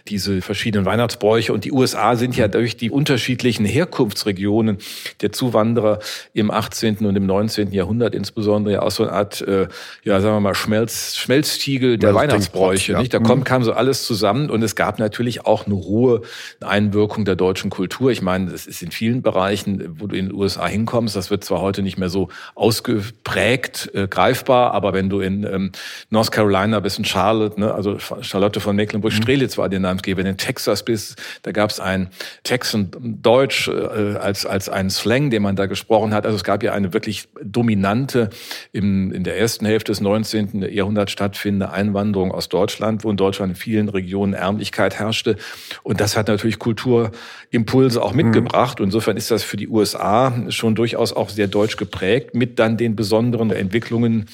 diese 0.06 0.42
verschiedenen 0.42 0.86
Weihnachtsbräuche. 0.86 1.52
Und 1.52 1.64
die 1.64 1.72
USA 1.72 2.14
sind 2.14 2.36
ja 2.36 2.44
hm. 2.44 2.52
durch 2.52 2.76
die 2.76 2.90
unterschiedlichen 2.90 3.64
Herkunftsregionen 3.64 4.78
der 5.22 5.32
Zuwanderer 5.32 5.98
im 6.34 6.52
18. 6.52 6.98
und 6.98 7.16
im 7.16 7.26
19. 7.26 7.72
Jahrhundert 7.72 8.14
insbesondere 8.14 8.74
ja 8.74 8.82
auch 8.82 8.92
so 8.92 9.02
eine 9.02 9.12
Art, 9.12 9.40
äh, 9.40 9.66
ja 10.04 10.20
sagen 10.20 10.36
wir 10.36 10.40
mal, 10.40 10.54
Schmelz, 10.54 11.16
Schmelztiegel 11.16 11.98
der 11.98 12.14
Weihnachtsbräuche. 12.14 12.96
Nicht? 12.96 13.12
Da 13.12 13.18
kommt 13.18 13.39
kam, 13.44 13.60
kam 13.60 13.64
so 13.64 13.72
alles 13.72 14.06
zusammen 14.06 14.48
und 14.48 14.62
es 14.62 14.74
gab 14.74 14.98
natürlich 14.98 15.44
auch 15.44 15.66
eine 15.66 15.74
hohe 15.74 16.22
Einwirkung 16.60 17.24
der 17.24 17.36
deutschen 17.36 17.70
Kultur. 17.70 18.10
Ich 18.10 18.22
meine, 18.22 18.50
das 18.50 18.66
ist 18.66 18.82
in 18.82 18.90
vielen 18.90 19.22
Bereichen, 19.22 19.96
wo 19.98 20.06
du 20.06 20.16
in 20.16 20.28
den 20.28 20.34
USA 20.34 20.66
hinkommst, 20.66 21.14
das 21.14 21.30
wird 21.30 21.44
zwar 21.44 21.60
heute 21.60 21.82
nicht 21.82 21.98
mehr 21.98 22.08
so 22.08 22.28
ausgeprägt 22.54 23.90
äh, 23.94 24.08
greifbar, 24.08 24.72
aber 24.72 24.92
wenn 24.92 25.10
du 25.10 25.20
in 25.20 25.44
ähm, 25.44 25.72
North 26.08 26.32
Carolina 26.32 26.80
bist, 26.80 26.98
in 26.98 27.04
Charlotte, 27.04 27.60
ne, 27.60 27.74
also 27.74 27.98
Charlotte 27.98 28.60
von 28.60 28.76
Mecklenburg-Strelitz 28.76 29.58
war 29.58 29.68
der 29.68 29.80
Namensgeber, 29.80 30.24
in 30.24 30.36
Texas 30.36 30.84
bist, 30.84 31.20
da 31.42 31.52
gab 31.52 31.70
es 31.70 31.80
ein 31.80 32.08
Texan 32.44 32.90
Deutsch 33.00 33.68
äh, 33.68 34.16
als, 34.16 34.46
als 34.46 34.68
einen 34.68 34.90
Slang, 34.90 35.30
den 35.30 35.42
man 35.42 35.56
da 35.56 35.66
gesprochen 35.66 36.14
hat. 36.14 36.24
Also 36.24 36.36
es 36.36 36.44
gab 36.44 36.62
ja 36.62 36.72
eine 36.72 36.92
wirklich 36.92 37.28
dominante 37.42 38.30
im, 38.72 39.12
in 39.12 39.24
der 39.24 39.38
ersten 39.38 39.66
Hälfte 39.66 39.92
des 39.92 40.00
19. 40.00 40.62
Jahrhunderts 40.72 41.12
stattfindende 41.12 41.70
Einwanderung 41.70 42.32
aus 42.32 42.48
Deutschland, 42.48 43.04
wo 43.04 43.10
in 43.10 43.16
Deutschland 43.30 43.50
in 43.52 43.56
vielen 43.56 43.88
Regionen 43.88 44.34
Ärmlichkeit 44.34 44.98
herrschte. 44.98 45.36
Und 45.84 46.00
das 46.00 46.16
hat 46.16 46.26
natürlich 46.26 46.58
Kulturimpulse 46.58 48.02
auch 48.02 48.12
mitgebracht. 48.12 48.80
Mhm. 48.80 48.86
Insofern 48.86 49.16
ist 49.16 49.30
das 49.30 49.44
für 49.44 49.56
die 49.56 49.68
USA 49.68 50.50
schon 50.50 50.74
durchaus 50.74 51.12
auch 51.12 51.30
sehr 51.30 51.46
deutsch 51.46 51.76
geprägt, 51.76 52.34
mit 52.34 52.58
dann 52.58 52.76
den 52.76 52.96
besonderen 52.96 53.50
Entwicklungen, 53.52 54.26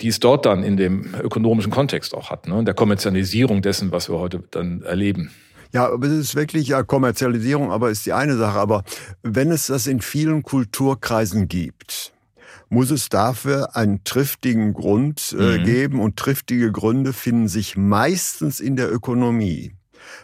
die 0.00 0.08
es 0.08 0.20
dort 0.20 0.46
dann 0.46 0.62
in 0.62 0.76
dem 0.76 1.14
ökonomischen 1.20 1.72
Kontext 1.72 2.14
auch 2.14 2.30
hat, 2.30 2.46
ne? 2.46 2.62
der 2.62 2.74
Kommerzialisierung 2.74 3.60
dessen, 3.60 3.90
was 3.90 4.08
wir 4.08 4.18
heute 4.18 4.44
dann 4.52 4.82
erleben. 4.82 5.32
Ja, 5.72 5.90
aber 5.90 6.06
es 6.06 6.12
ist 6.12 6.34
wirklich 6.36 6.68
ja 6.68 6.84
Kommerzialisierung, 6.84 7.72
aber 7.72 7.90
ist 7.90 8.06
die 8.06 8.12
eine 8.12 8.36
Sache. 8.36 8.60
Aber 8.60 8.84
wenn 9.24 9.50
es 9.50 9.66
das 9.66 9.88
in 9.88 10.00
vielen 10.00 10.44
Kulturkreisen 10.44 11.48
gibt, 11.48 12.13
muss 12.74 12.90
es 12.90 13.08
dafür 13.08 13.76
einen 13.76 14.02
triftigen 14.04 14.74
Grund 14.74 15.34
äh, 15.38 15.58
mhm. 15.58 15.64
geben 15.64 16.00
und 16.00 16.16
triftige 16.16 16.72
Gründe 16.72 17.12
finden 17.12 17.48
sich 17.48 17.76
meistens 17.76 18.60
in 18.60 18.76
der 18.76 18.92
Ökonomie 18.92 19.72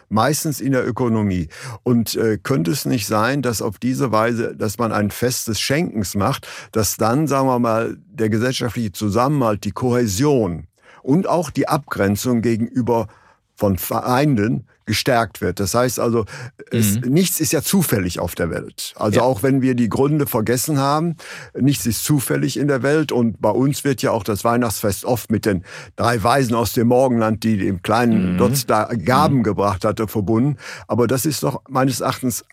meistens 0.09 0.61
in 0.61 0.73
der 0.73 0.87
Ökonomie. 0.87 1.47
Und 1.81 2.15
äh, 2.15 2.37
könnte 2.37 2.69
es 2.69 2.85
nicht 2.85 3.07
sein, 3.07 3.41
dass 3.41 3.63
auf 3.63 3.79
diese 3.79 4.11
Weise, 4.11 4.55
dass 4.55 4.77
man 4.77 4.91
ein 4.91 5.09
Fest 5.09 5.47
des 5.47 5.59
Schenkens 5.59 6.13
macht, 6.13 6.47
dass 6.71 6.97
dann, 6.97 7.25
sagen 7.25 7.47
wir 7.47 7.57
mal, 7.57 7.97
der 8.05 8.29
gesellschaftliche 8.29 8.91
Zusammenhalt, 8.91 9.63
die 9.63 9.71
Kohäsion 9.71 10.67
und 11.01 11.27
auch 11.27 11.49
die 11.49 11.67
Abgrenzung 11.67 12.43
gegenüber 12.43 13.07
von 13.55 13.79
Feinden 13.79 14.67
gestärkt 14.91 15.39
wird. 15.39 15.61
Das 15.61 15.73
heißt 15.73 16.01
also, 16.01 16.25
es, 16.69 16.99
mhm. 16.99 17.13
nichts 17.13 17.39
ist 17.39 17.53
ja 17.53 17.61
zufällig 17.61 18.19
auf 18.19 18.35
der 18.35 18.49
Welt. 18.49 18.93
Also 18.97 19.21
ja. 19.21 19.25
auch 19.25 19.41
wenn 19.41 19.61
wir 19.61 19.73
die 19.73 19.87
Gründe 19.87 20.27
vergessen 20.27 20.79
haben, 20.79 21.15
nichts 21.57 21.85
ist 21.85 22.03
zufällig 22.03 22.57
in 22.57 22.67
der 22.67 22.83
Welt. 22.83 23.13
Und 23.13 23.41
bei 23.41 23.51
uns 23.51 23.85
wird 23.85 24.01
ja 24.01 24.11
auch 24.11 24.25
das 24.25 24.43
Weihnachtsfest 24.43 25.05
oft 25.05 25.31
mit 25.31 25.45
den 25.45 25.63
drei 25.95 26.21
Weisen 26.21 26.55
aus 26.55 26.73
dem 26.73 26.89
Morgenland, 26.89 27.45
die 27.45 27.55
dem 27.55 27.81
kleinen 27.81 28.33
mhm. 28.33 28.37
Dotz 28.37 28.65
da 28.65 28.83
Gaben 28.83 29.37
mhm. 29.37 29.43
gebracht 29.43 29.85
hatte, 29.85 30.09
verbunden. 30.09 30.57
Aber 30.89 31.07
das 31.07 31.25
ist 31.25 31.43
doch 31.43 31.61
meines 31.69 32.01
Erachtens 32.01 32.43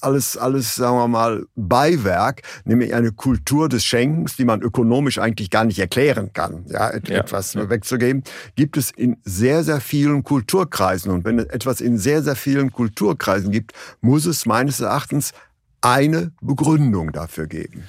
alles, 0.00 0.36
alles, 0.36 0.76
sagen 0.76 0.98
wir 0.98 1.08
mal, 1.08 1.46
Beiwerk, 1.56 2.42
nämlich 2.64 2.94
eine 2.94 3.10
Kultur 3.10 3.68
des 3.68 3.84
Schenkens, 3.84 4.36
die 4.36 4.44
man 4.44 4.62
ökonomisch 4.62 5.18
eigentlich 5.18 5.50
gar 5.50 5.64
nicht 5.64 5.80
erklären 5.80 6.32
kann, 6.32 6.64
ja, 6.68 6.90
etwas 6.90 7.54
ja. 7.54 7.68
wegzugeben, 7.68 8.22
gibt 8.54 8.76
es 8.76 8.92
in 8.92 9.16
sehr, 9.24 9.64
sehr 9.64 9.80
vielen 9.80 10.22
Kulturkreisen. 10.22 11.10
Und 11.10 11.24
wenn 11.24 11.40
etwas 11.40 11.80
in 11.80 11.87
in 11.88 11.98
sehr, 11.98 12.22
sehr 12.22 12.36
vielen 12.36 12.70
Kulturkreisen 12.70 13.50
gibt, 13.50 13.72
muss 14.00 14.26
es 14.26 14.46
meines 14.46 14.80
Erachtens 14.80 15.32
eine 15.80 16.32
Begründung 16.40 17.12
dafür 17.12 17.46
geben. 17.46 17.84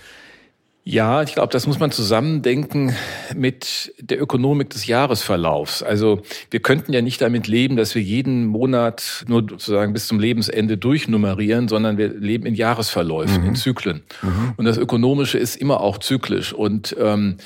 Ja, 0.86 1.22
ich 1.22 1.34
glaube, 1.34 1.52
das 1.52 1.68
muss 1.68 1.78
man 1.78 1.92
zusammendenken 1.92 2.96
mit 3.36 3.94
der 4.00 4.20
Ökonomik 4.20 4.72
des 4.72 4.88
Jahresverlaufs. 4.88 5.84
Also 5.84 6.22
wir 6.50 6.62
könnten 6.62 6.94
ja 6.94 7.04
nicht 7.04 7.22
damit 7.22 7.48
leben, 7.48 7.76
dass 7.76 7.94
wir 7.94 8.02
jeden 8.02 8.48
Monat 8.48 9.24
nur 9.28 9.42
sozusagen 9.48 9.94
bis 9.94 10.08
zum 10.08 10.20
Lebensende 10.20 10.78
durchnummerieren, 10.78 11.68
sondern 11.68 12.00
wir 12.00 12.08
leben 12.08 12.48
in 12.48 12.56
Jahresverläufen, 12.56 13.42
mhm. 13.42 13.50
in 13.50 13.56
Zyklen. 13.56 14.02
Mhm. 14.24 14.54
Und 14.58 14.66
das 14.66 14.80
Ökonomische 14.80 15.38
ist 15.38 15.58
immer 15.58 15.82
auch 15.82 16.00
zyklisch. 16.00 16.54
Und 16.54 16.96
ähm, 17.00 17.38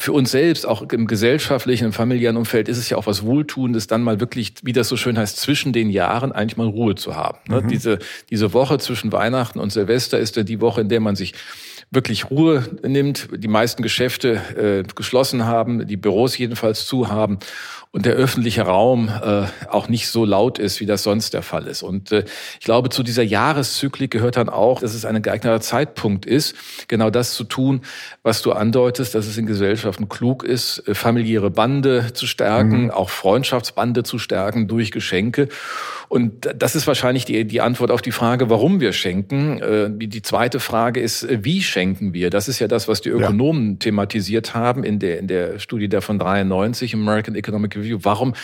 für 0.00 0.12
uns 0.12 0.30
selbst, 0.30 0.66
auch 0.66 0.80
im 0.80 1.06
gesellschaftlichen, 1.06 1.84
im 1.84 1.92
familiären 1.92 2.38
Umfeld, 2.38 2.70
ist 2.70 2.78
es 2.78 2.88
ja 2.88 2.96
auch 2.96 3.06
was 3.06 3.22
Wohltuendes, 3.22 3.86
dann 3.86 4.02
mal 4.02 4.18
wirklich, 4.18 4.54
wie 4.62 4.72
das 4.72 4.88
so 4.88 4.96
schön 4.96 5.18
heißt, 5.18 5.36
zwischen 5.36 5.74
den 5.74 5.90
Jahren 5.90 6.32
eigentlich 6.32 6.56
mal 6.56 6.66
Ruhe 6.66 6.94
zu 6.94 7.16
haben. 7.16 7.38
Ne? 7.48 7.60
Mhm. 7.60 7.68
Diese, 7.68 7.98
diese 8.30 8.54
Woche 8.54 8.78
zwischen 8.78 9.12
Weihnachten 9.12 9.58
und 9.58 9.70
Silvester 9.70 10.18
ist 10.18 10.36
ja 10.36 10.42
die 10.42 10.62
Woche, 10.62 10.80
in 10.80 10.88
der 10.88 11.00
man 11.00 11.16
sich 11.16 11.34
wirklich 11.90 12.30
Ruhe 12.30 12.64
nimmt, 12.82 13.28
die 13.36 13.48
meisten 13.48 13.82
Geschäfte 13.82 14.40
äh, 14.56 14.90
geschlossen 14.94 15.44
haben, 15.44 15.86
die 15.86 15.98
Büros 15.98 16.38
jedenfalls 16.38 16.86
zu 16.86 17.08
haben 17.08 17.38
und 17.92 18.06
der 18.06 18.12
öffentliche 18.14 18.62
Raum 18.62 19.08
äh, 19.08 19.46
auch 19.68 19.88
nicht 19.88 20.08
so 20.08 20.24
laut 20.24 20.60
ist, 20.60 20.78
wie 20.78 20.86
das 20.86 21.02
sonst 21.02 21.34
der 21.34 21.42
Fall 21.42 21.66
ist. 21.66 21.82
Und 21.82 22.12
äh, 22.12 22.24
ich 22.60 22.64
glaube, 22.64 22.88
zu 22.88 23.02
dieser 23.02 23.24
Jahreszyklik 23.24 24.12
gehört 24.12 24.36
dann 24.36 24.48
auch, 24.48 24.80
dass 24.80 24.94
es 24.94 25.04
ein 25.04 25.20
geeigneter 25.22 25.60
Zeitpunkt 25.60 26.24
ist, 26.24 26.54
genau 26.86 27.10
das 27.10 27.34
zu 27.34 27.42
tun, 27.42 27.80
was 28.22 28.42
du 28.42 28.52
andeutest, 28.52 29.16
dass 29.16 29.26
es 29.26 29.36
in 29.36 29.46
Gesellschaften 29.46 30.08
klug 30.08 30.44
ist, 30.44 30.86
äh, 30.86 30.94
familiäre 30.94 31.50
Bande 31.50 32.12
zu 32.12 32.28
stärken, 32.28 32.84
mhm. 32.84 32.90
auch 32.92 33.10
Freundschaftsbande 33.10 34.04
zu 34.04 34.20
stärken 34.20 34.68
durch 34.68 34.92
Geschenke. 34.92 35.48
Und 36.10 36.48
das 36.56 36.74
ist 36.74 36.88
wahrscheinlich 36.88 37.24
die, 37.24 37.44
die 37.44 37.60
Antwort 37.60 37.92
auf 37.92 38.02
die 38.02 38.10
Frage, 38.10 38.50
warum 38.50 38.80
wir 38.80 38.92
schenken. 38.92 39.60
Äh, 39.62 39.90
die 39.92 40.22
zweite 40.22 40.58
Frage 40.58 41.00
ist, 41.00 41.22
äh, 41.22 41.44
wie 41.44 41.62
schenken 41.62 42.12
wir? 42.14 42.30
Das 42.30 42.48
ist 42.48 42.58
ja 42.58 42.66
das, 42.66 42.88
was 42.88 43.00
die 43.00 43.10
Ökonomen 43.10 43.72
ja. 43.72 43.76
thematisiert 43.78 44.54
haben 44.54 44.82
in 44.82 44.98
der, 44.98 45.18
in 45.18 45.28
der 45.28 45.58
Studie 45.58 45.88
der 45.88 46.02
von 46.02 46.18
93, 46.18 46.94
American 46.94 47.36
Economic 47.36 47.79
Review. 47.80 47.98
Warum 48.04 48.34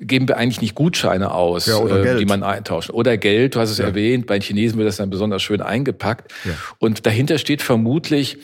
geben 0.00 0.26
wir 0.26 0.36
eigentlich 0.36 0.60
nicht 0.60 0.74
Gutscheine 0.74 1.32
aus, 1.32 1.66
ja, 1.66 1.78
äh, 1.86 2.18
die 2.18 2.24
man 2.24 2.42
eintauscht? 2.42 2.90
Oder 2.90 3.16
Geld, 3.16 3.54
du 3.54 3.60
hast 3.60 3.70
es 3.70 3.78
ja. 3.78 3.86
erwähnt, 3.86 4.26
bei 4.26 4.38
den 4.38 4.42
Chinesen 4.42 4.76
wird 4.76 4.88
das 4.88 4.96
dann 4.96 5.10
besonders 5.10 5.42
schön 5.42 5.60
eingepackt. 5.60 6.32
Ja. 6.44 6.52
Und 6.78 7.06
dahinter 7.06 7.38
steht 7.38 7.62
vermutlich, 7.62 8.38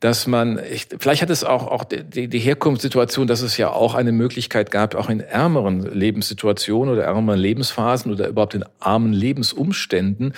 dass 0.00 0.26
man, 0.26 0.60
ich, 0.70 0.88
vielleicht 0.98 1.22
hat 1.22 1.30
es 1.30 1.44
auch, 1.44 1.68
auch 1.68 1.84
die, 1.84 2.28
die 2.28 2.38
Herkunftssituation, 2.38 3.26
dass 3.26 3.40
es 3.40 3.56
ja 3.56 3.70
auch 3.70 3.94
eine 3.94 4.12
Möglichkeit 4.12 4.70
gab, 4.70 4.94
auch 4.94 5.08
in 5.08 5.20
ärmeren 5.20 5.82
Lebenssituationen 5.82 6.92
oder 6.92 7.04
ärmeren 7.04 7.38
Lebensphasen 7.40 8.12
oder 8.12 8.28
überhaupt 8.28 8.54
in 8.54 8.64
armen 8.80 9.12
Lebensumständen 9.12 10.34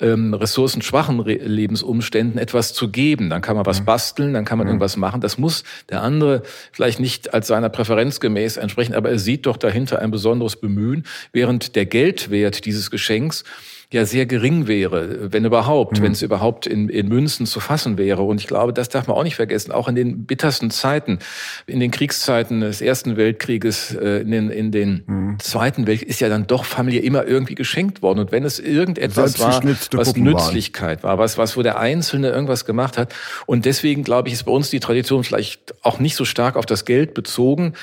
ähm, 0.00 0.34
ressourcenschwachen 0.34 1.20
Re 1.20 1.34
Lebensumständen 1.34 2.38
etwas 2.38 2.72
zu 2.72 2.90
geben. 2.90 3.30
Dann 3.30 3.42
kann 3.42 3.56
man 3.56 3.66
was 3.66 3.80
mhm. 3.80 3.84
basteln, 3.84 4.34
dann 4.34 4.44
kann 4.44 4.58
man 4.58 4.66
mhm. 4.66 4.72
irgendwas 4.72 4.96
machen. 4.96 5.20
Das 5.20 5.38
muss 5.38 5.64
der 5.90 6.02
andere 6.02 6.42
vielleicht 6.72 7.00
nicht 7.00 7.34
als 7.34 7.46
seiner 7.46 7.68
Präferenz 7.68 8.20
gemäß 8.20 8.56
entsprechen, 8.56 8.94
aber 8.94 9.10
er 9.10 9.18
sieht 9.18 9.46
doch 9.46 9.56
dahinter 9.56 9.98
ein 9.98 10.09
besonderes 10.10 10.56
Bemühen, 10.56 11.06
während 11.32 11.76
der 11.76 11.86
Geldwert 11.86 12.64
dieses 12.64 12.90
Geschenks 12.90 13.44
ja 13.92 14.06
sehr 14.06 14.24
gering 14.24 14.68
wäre, 14.68 15.32
wenn 15.32 15.44
überhaupt, 15.44 15.98
mhm. 15.98 16.04
wenn 16.04 16.12
es 16.12 16.22
überhaupt 16.22 16.66
in, 16.66 16.88
in 16.88 17.08
Münzen 17.08 17.44
zu 17.44 17.58
fassen 17.58 17.98
wäre. 17.98 18.22
Und 18.22 18.40
ich 18.40 18.46
glaube, 18.46 18.72
das 18.72 18.88
darf 18.88 19.08
man 19.08 19.16
auch 19.16 19.24
nicht 19.24 19.34
vergessen, 19.34 19.72
auch 19.72 19.88
in 19.88 19.96
den 19.96 20.26
bittersten 20.26 20.70
Zeiten, 20.70 21.18
in 21.66 21.80
den 21.80 21.90
Kriegszeiten 21.90 22.60
des 22.60 22.82
Ersten 22.82 23.16
Weltkrieges, 23.16 23.96
äh, 23.96 24.20
in 24.20 24.30
den, 24.30 24.50
in 24.50 24.70
den 24.70 25.02
mhm. 25.06 25.38
Zweiten 25.40 25.88
Weltkrieg, 25.88 26.08
ist 26.08 26.20
ja 26.20 26.28
dann 26.28 26.46
doch 26.46 26.64
Familie 26.64 27.00
immer 27.00 27.26
irgendwie 27.26 27.56
geschenkt 27.56 28.00
worden. 28.00 28.20
Und 28.20 28.30
wenn 28.30 28.44
es 28.44 28.60
irgendetwas 28.60 29.40
war, 29.40 29.60
was 29.92 30.14
Nützlichkeit 30.14 31.02
war, 31.02 31.18
was, 31.18 31.36
was 31.36 31.56
wo 31.56 31.62
der 31.62 31.80
Einzelne 31.80 32.30
irgendwas 32.30 32.64
gemacht 32.64 32.96
hat. 32.96 33.12
Und 33.46 33.64
deswegen, 33.64 34.04
glaube 34.04 34.28
ich, 34.28 34.34
ist 34.34 34.44
bei 34.44 34.52
uns 34.52 34.70
die 34.70 34.78
Tradition 34.78 35.24
vielleicht 35.24 35.74
auch 35.84 35.98
nicht 35.98 36.14
so 36.14 36.24
stark 36.24 36.54
auf 36.54 36.66
das 36.66 36.84
Geld 36.84 37.12
bezogen. 37.12 37.74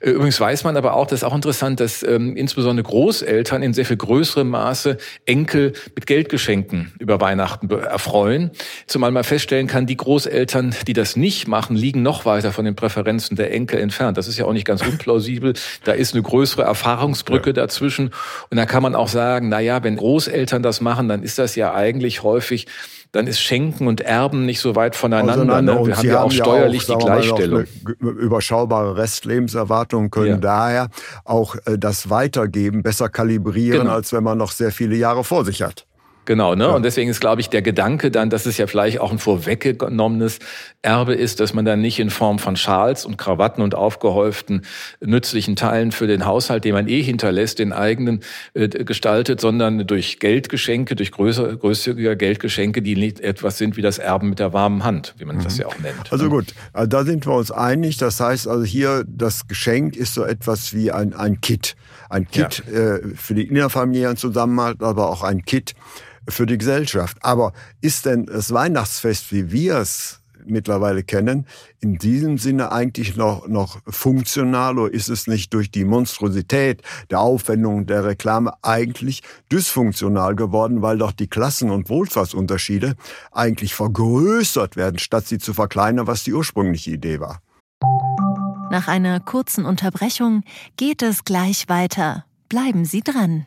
Äh, 0.00 0.10
übrigens 0.10 0.38
weiß 0.38 0.64
man 0.64 0.76
aber 0.76 0.92
auch, 0.92 1.06
das 1.06 1.20
ist 1.20 1.24
auch 1.24 1.34
interessant, 1.34 1.80
dass 1.80 2.02
ähm, 2.02 2.36
insbesondere 2.36 2.86
Großeltern 2.86 3.62
in 3.62 3.72
sehr 3.72 3.86
viel 3.86 3.96
größerem 3.96 4.50
Maße 4.50 4.98
Enkel 5.24 5.53
Enkel 5.54 5.72
mit 5.94 6.06
Geldgeschenken 6.06 6.92
über 6.98 7.20
Weihnachten 7.20 7.70
erfreuen. 7.70 8.50
Zumal 8.86 9.10
man 9.10 9.24
feststellen 9.24 9.66
kann, 9.66 9.86
die 9.86 9.96
Großeltern, 9.96 10.74
die 10.86 10.92
das 10.92 11.16
nicht 11.16 11.46
machen, 11.48 11.76
liegen 11.76 12.02
noch 12.02 12.24
weiter 12.24 12.52
von 12.52 12.64
den 12.64 12.74
Präferenzen 12.74 13.36
der 13.36 13.52
Enkel 13.52 13.80
entfernt. 13.80 14.16
Das 14.16 14.28
ist 14.28 14.38
ja 14.38 14.44
auch 14.46 14.52
nicht 14.52 14.66
ganz 14.66 14.82
unplausibel. 14.82 15.54
Da 15.84 15.92
ist 15.92 16.14
eine 16.14 16.22
größere 16.22 16.62
Erfahrungsbrücke 16.62 17.50
ja. 17.50 17.54
dazwischen. 17.54 18.10
Und 18.50 18.56
da 18.56 18.66
kann 18.66 18.82
man 18.82 18.94
auch 18.94 19.08
sagen, 19.08 19.48
na 19.48 19.60
ja, 19.60 19.82
wenn 19.82 19.96
Großeltern 19.96 20.62
das 20.62 20.80
machen, 20.80 21.08
dann 21.08 21.22
ist 21.22 21.38
das 21.38 21.54
ja 21.54 21.74
eigentlich 21.74 22.22
häufig 22.22 22.66
dann 23.14 23.28
ist 23.28 23.40
Schenken 23.40 23.86
und 23.86 24.00
Erben 24.00 24.44
nicht 24.44 24.58
so 24.58 24.74
weit 24.74 24.96
voneinander. 24.96 25.62
Ne? 25.62 25.86
Wir 25.86 25.96
haben 25.96 26.06
ja 26.06 26.22
auch 26.22 26.32
steuerlich 26.32 26.90
auch, 26.90 26.98
die 26.98 27.04
Gleichstellung. 27.04 27.64
Eine 28.00 28.10
überschaubare 28.10 28.96
Restlebenserwartung 28.96 30.10
können 30.10 30.30
ja. 30.30 30.36
daher 30.36 30.88
auch 31.24 31.54
äh, 31.64 31.78
das 31.78 32.10
Weitergeben 32.10 32.82
besser 32.82 33.08
kalibrieren, 33.08 33.82
genau. 33.82 33.94
als 33.94 34.12
wenn 34.12 34.24
man 34.24 34.36
noch 34.36 34.50
sehr 34.50 34.72
viele 34.72 34.96
Jahre 34.96 35.22
vor 35.22 35.44
sich 35.44 35.62
hat. 35.62 35.86
Genau, 36.24 36.54
ne? 36.54 36.64
Ja. 36.64 36.70
Und 36.70 36.84
deswegen 36.84 37.10
ist, 37.10 37.20
glaube 37.20 37.40
ich, 37.40 37.50
der 37.50 37.62
Gedanke 37.62 38.10
dann, 38.10 38.30
dass 38.30 38.46
es 38.46 38.56
ja 38.56 38.66
vielleicht 38.66 39.00
auch 39.00 39.12
ein 39.12 39.18
vorweggenommenes 39.18 40.38
Erbe 40.82 41.14
ist, 41.14 41.40
dass 41.40 41.54
man 41.54 41.64
dann 41.64 41.80
nicht 41.80 41.98
in 41.98 42.10
Form 42.10 42.38
von 42.38 42.56
Schals 42.56 43.04
und 43.04 43.16
Krawatten 43.16 43.62
und 43.62 43.74
aufgehäuften 43.74 44.62
nützlichen 45.00 45.56
Teilen 45.56 45.92
für 45.92 46.06
den 46.06 46.26
Haushalt, 46.26 46.64
den 46.64 46.74
man 46.74 46.88
eh 46.88 47.02
hinterlässt, 47.02 47.58
den 47.58 47.72
eigenen 47.72 48.20
äh, 48.54 48.68
gestaltet, 48.68 49.40
sondern 49.40 49.86
durch 49.86 50.18
Geldgeschenke, 50.18 50.94
durch 50.94 51.12
größere, 51.12 51.56
größere 51.56 52.16
Geldgeschenke, 52.16 52.82
die 52.82 52.96
nicht 52.96 53.20
etwas 53.20 53.58
sind 53.58 53.76
wie 53.76 53.82
das 53.82 53.98
Erben 53.98 54.30
mit 54.30 54.38
der 54.38 54.52
warmen 54.52 54.84
Hand, 54.84 55.14
wie 55.18 55.24
man 55.24 55.36
mhm. 55.36 55.44
das 55.44 55.58
ja 55.58 55.66
auch 55.66 55.78
nennt. 55.78 56.12
Also 56.12 56.24
ne? 56.24 56.30
gut, 56.30 56.54
also 56.72 56.86
da 56.86 57.04
sind 57.04 57.26
wir 57.26 57.34
uns 57.34 57.50
einig. 57.50 57.96
Das 57.96 58.20
heißt 58.20 58.48
also 58.48 58.64
hier, 58.64 59.04
das 59.06 59.46
Geschenk 59.48 59.96
ist 59.96 60.14
so 60.14 60.24
etwas 60.24 60.74
wie 60.74 60.92
ein, 60.92 61.14
ein 61.14 61.40
Kit. 61.40 61.76
Ein 62.08 62.28
Kit 62.28 62.62
ja. 62.70 62.96
äh, 62.96 63.00
für 63.16 63.34
die 63.34 63.44
innerfamiliären 63.44 64.16
Zusammenhalt, 64.16 64.82
aber 64.82 65.08
auch 65.08 65.22
ein 65.22 65.44
Kit 65.44 65.74
für 66.28 66.46
die 66.46 66.58
Gesellschaft. 66.58 67.18
Aber 67.20 67.52
ist 67.80 68.06
denn 68.06 68.26
das 68.26 68.52
Weihnachtsfest, 68.52 69.32
wie 69.32 69.50
wir 69.50 69.76
es 69.78 70.20
mittlerweile 70.46 71.02
kennen, 71.02 71.46
in 71.80 71.96
diesem 71.96 72.38
Sinne 72.38 72.72
eigentlich 72.72 73.16
noch, 73.16 73.48
noch 73.48 73.80
funktional 73.86 74.78
oder 74.78 74.92
ist 74.92 75.08
es 75.08 75.26
nicht 75.26 75.52
durch 75.54 75.70
die 75.70 75.84
Monstrosität 75.84 76.82
der 77.10 77.20
Aufwendung 77.20 77.86
der 77.86 78.04
Reklame 78.04 78.52
eigentlich 78.62 79.22
dysfunktional 79.50 80.34
geworden, 80.36 80.82
weil 80.82 80.98
doch 80.98 81.12
die 81.12 81.28
Klassen- 81.28 81.70
und 81.70 81.88
Wohlfahrtsunterschiede 81.88 82.94
eigentlich 83.32 83.74
vergrößert 83.74 84.76
werden, 84.76 84.98
statt 84.98 85.26
sie 85.26 85.38
zu 85.38 85.54
verkleinern, 85.54 86.06
was 86.06 86.24
die 86.24 86.32
ursprüngliche 86.32 86.92
Idee 86.92 87.20
war? 87.20 87.40
Nach 88.70 88.88
einer 88.88 89.20
kurzen 89.20 89.66
Unterbrechung 89.66 90.42
geht 90.76 91.02
es 91.02 91.24
gleich 91.24 91.68
weiter. 91.68 92.24
Bleiben 92.48 92.84
Sie 92.84 93.02
dran. 93.02 93.46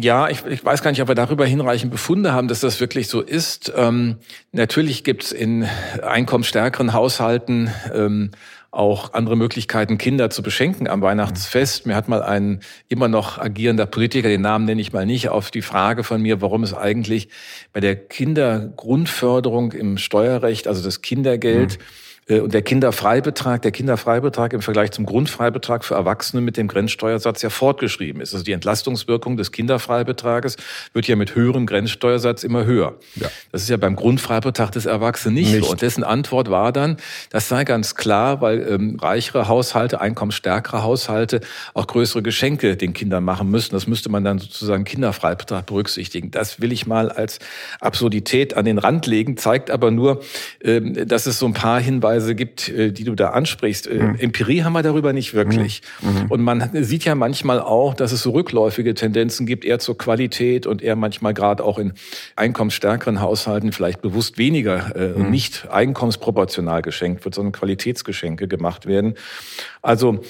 Ja, 0.00 0.28
ich, 0.28 0.44
ich 0.46 0.64
weiß 0.64 0.82
gar 0.82 0.90
nicht, 0.90 1.02
ob 1.02 1.08
wir 1.08 1.14
darüber 1.14 1.46
hinreichend 1.46 1.92
Befunde 1.92 2.32
haben, 2.32 2.48
dass 2.48 2.60
das 2.60 2.80
wirklich 2.80 3.08
so 3.08 3.20
ist. 3.20 3.72
Ähm, 3.76 4.16
natürlich 4.50 5.04
gibt 5.04 5.24
es 5.24 5.32
in 5.32 5.68
einkommensstärkeren 6.02 6.92
Haushalten 6.92 7.70
ähm, 7.94 8.30
auch 8.70 9.12
andere 9.12 9.36
Möglichkeiten, 9.36 9.98
Kinder 9.98 10.30
zu 10.30 10.42
beschenken 10.42 10.88
am 10.88 11.02
Weihnachtsfest. 11.02 11.86
Mir 11.86 11.94
hat 11.94 12.08
mal 12.08 12.22
ein 12.22 12.60
immer 12.88 13.06
noch 13.06 13.38
agierender 13.38 13.86
Politiker, 13.86 14.28
den 14.28 14.40
Namen 14.40 14.64
nenne 14.64 14.80
ich 14.80 14.92
mal 14.92 15.04
nicht, 15.04 15.28
auf 15.28 15.50
die 15.50 15.62
Frage 15.62 16.04
von 16.04 16.22
mir, 16.22 16.40
warum 16.40 16.62
es 16.62 16.74
eigentlich 16.74 17.28
bei 17.72 17.80
der 17.80 17.94
Kindergrundförderung 17.94 19.72
im 19.72 19.98
Steuerrecht, 19.98 20.66
also 20.66 20.82
das 20.82 21.02
Kindergeld, 21.02 21.78
mhm 21.78 21.84
und 22.28 22.54
der 22.54 22.62
Kinderfreibetrag, 22.62 23.62
der 23.62 23.72
Kinderfreibetrag 23.72 24.52
im 24.52 24.62
Vergleich 24.62 24.92
zum 24.92 25.06
Grundfreibetrag 25.06 25.84
für 25.84 25.94
Erwachsene 25.94 26.40
mit 26.40 26.56
dem 26.56 26.68
Grenzsteuersatz 26.68 27.42
ja 27.42 27.50
fortgeschrieben 27.50 28.22
ist. 28.22 28.32
Also 28.32 28.44
die 28.44 28.52
Entlastungswirkung 28.52 29.36
des 29.36 29.50
Kinderfreibetrages 29.50 30.56
wird 30.92 31.08
ja 31.08 31.16
mit 31.16 31.34
höherem 31.34 31.66
Grenzsteuersatz 31.66 32.44
immer 32.44 32.64
höher. 32.64 32.94
Ja. 33.16 33.28
Das 33.50 33.62
ist 33.62 33.68
ja 33.68 33.76
beim 33.76 33.96
Grundfreibetrag 33.96 34.70
des 34.70 34.86
Erwachsenen 34.86 35.34
nicht, 35.34 35.52
nicht, 35.52 35.64
so. 35.64 35.72
Und 35.72 35.82
dessen 35.82 36.04
Antwort 36.04 36.48
war 36.48 36.72
dann, 36.72 36.96
das 37.30 37.48
sei 37.48 37.64
ganz 37.64 37.96
klar, 37.96 38.40
weil 38.40 38.68
ähm, 38.68 38.98
reichere 39.00 39.48
Haushalte, 39.48 40.00
einkommensstärkere 40.00 40.84
Haushalte 40.84 41.40
auch 41.74 41.88
größere 41.88 42.22
Geschenke 42.22 42.76
den 42.76 42.92
Kindern 42.92 43.24
machen 43.24 43.50
müssen. 43.50 43.74
Das 43.74 43.88
müsste 43.88 44.10
man 44.10 44.22
dann 44.22 44.38
sozusagen 44.38 44.84
Kinderfreibetrag 44.84 45.66
berücksichtigen. 45.66 46.30
Das 46.30 46.60
will 46.60 46.70
ich 46.70 46.86
mal 46.86 47.10
als 47.10 47.40
Absurdität 47.80 48.56
an 48.56 48.64
den 48.64 48.78
Rand 48.78 49.06
legen, 49.06 49.36
zeigt 49.36 49.72
aber 49.72 49.90
nur, 49.90 50.22
ähm, 50.62 51.08
dass 51.08 51.26
es 51.26 51.40
so 51.40 51.46
ein 51.46 51.52
paar 51.52 51.80
Hinweise 51.80 52.11
Hinweise 52.12 52.34
gibt, 52.34 52.68
äh, 52.68 52.92
die 52.92 53.04
du 53.04 53.14
da 53.14 53.30
ansprichst. 53.30 53.90
Mhm. 53.90 54.16
Empirie 54.18 54.62
haben 54.62 54.72
wir 54.72 54.82
darüber 54.82 55.12
nicht 55.12 55.34
wirklich. 55.34 55.82
Mhm. 56.00 56.08
mhm. 56.08 56.26
Und 56.30 56.42
man 56.42 56.70
sieht 56.72 57.04
ja 57.04 57.14
manchmal 57.14 57.60
auch, 57.60 57.94
dass 57.94 58.12
es 58.12 58.22
so 58.22 58.30
rückläufige 58.30 58.94
Tendenzen 58.94 59.46
gibt, 59.46 59.64
eher 59.64 59.78
zur 59.78 59.96
Qualität 59.96 60.66
und 60.66 60.82
eher 60.82 60.96
manchmal 60.96 61.34
gerade 61.34 61.64
auch 61.64 61.78
in 61.78 61.94
einkommensstärkeren 62.36 63.20
Haushalten 63.20 63.72
vielleicht 63.72 64.02
bewusst 64.02 64.38
weniger 64.38 64.94
äh, 64.96 65.18
mhm. 65.18 65.30
nicht 65.30 65.68
einkommensproportional 65.70 66.82
geschenkt 66.82 67.24
wird, 67.24 67.34
sondern 67.34 67.52
Qualitätsgeschenke 67.52 68.48
gemacht 68.48 68.86
werden. 68.86 69.14
Also 69.80 70.20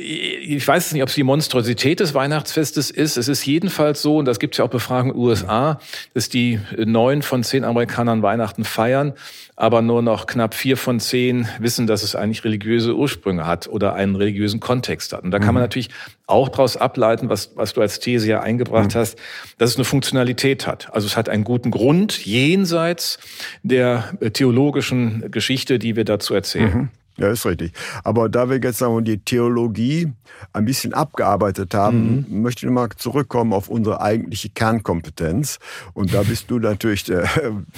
ich 0.00 0.66
weiß 0.66 0.92
nicht, 0.92 1.02
ob 1.02 1.08
es 1.08 1.14
die 1.14 1.22
Monstrosität 1.22 2.00
des 2.00 2.14
Weihnachtsfestes 2.14 2.90
ist. 2.90 3.16
Es 3.16 3.28
ist 3.28 3.44
jedenfalls 3.44 4.02
so, 4.02 4.16
und 4.16 4.24
das 4.24 4.38
gibt 4.38 4.54
es 4.54 4.58
ja 4.58 4.64
auch 4.64 4.70
Befragungen 4.70 5.14
in 5.14 5.20
den 5.20 5.28
USA, 5.28 5.80
dass 6.14 6.28
die 6.28 6.60
neun 6.76 7.22
von 7.22 7.42
zehn 7.42 7.64
Amerikanern 7.64 8.22
Weihnachten 8.22 8.64
feiern, 8.64 9.14
aber 9.56 9.82
nur 9.82 10.00
noch 10.00 10.26
knapp 10.26 10.54
vier 10.54 10.76
von 10.76 11.00
zehn 11.00 11.46
wissen, 11.58 11.86
dass 11.86 12.02
es 12.02 12.14
eigentlich 12.14 12.44
religiöse 12.44 12.96
Ursprünge 12.96 13.46
hat 13.46 13.68
oder 13.68 13.94
einen 13.94 14.16
religiösen 14.16 14.58
Kontext 14.58 15.12
hat. 15.12 15.22
Und 15.22 15.32
da 15.32 15.38
kann 15.38 15.54
man 15.54 15.62
mhm. 15.62 15.64
natürlich 15.64 15.90
auch 16.26 16.48
daraus 16.48 16.76
ableiten, 16.76 17.28
was, 17.28 17.52
was 17.56 17.74
du 17.74 17.80
als 17.80 18.00
These 18.00 18.26
ja 18.28 18.40
eingebracht 18.40 18.94
mhm. 18.94 18.98
hast, 18.98 19.18
dass 19.58 19.70
es 19.70 19.76
eine 19.76 19.84
Funktionalität 19.84 20.66
hat. 20.66 20.92
Also 20.94 21.06
es 21.06 21.16
hat 21.16 21.28
einen 21.28 21.44
guten 21.44 21.70
Grund 21.70 22.24
jenseits 22.24 23.18
der 23.62 24.12
theologischen 24.32 25.30
Geschichte, 25.30 25.78
die 25.78 25.96
wir 25.96 26.04
dazu 26.04 26.34
erzählen. 26.34 26.74
Mhm. 26.74 26.88
Ja, 27.20 27.28
ist 27.28 27.44
richtig. 27.44 27.72
Aber 28.02 28.30
da 28.30 28.48
wir 28.48 28.58
jetzt 28.60 28.78
sagen, 28.78 29.04
die 29.04 29.18
Theologie 29.18 30.10
ein 30.54 30.64
bisschen 30.64 30.94
abgearbeitet 30.94 31.74
haben, 31.74 32.24
mhm. 32.26 32.40
möchte 32.40 32.64
ich 32.64 32.72
mal 32.72 32.88
zurückkommen 32.96 33.52
auf 33.52 33.68
unsere 33.68 34.00
eigentliche 34.00 34.48
Kernkompetenz. 34.48 35.58
Und 35.92 36.14
da 36.14 36.22
bist 36.22 36.50
du 36.50 36.58
natürlich 36.58 37.04
der, 37.04 37.28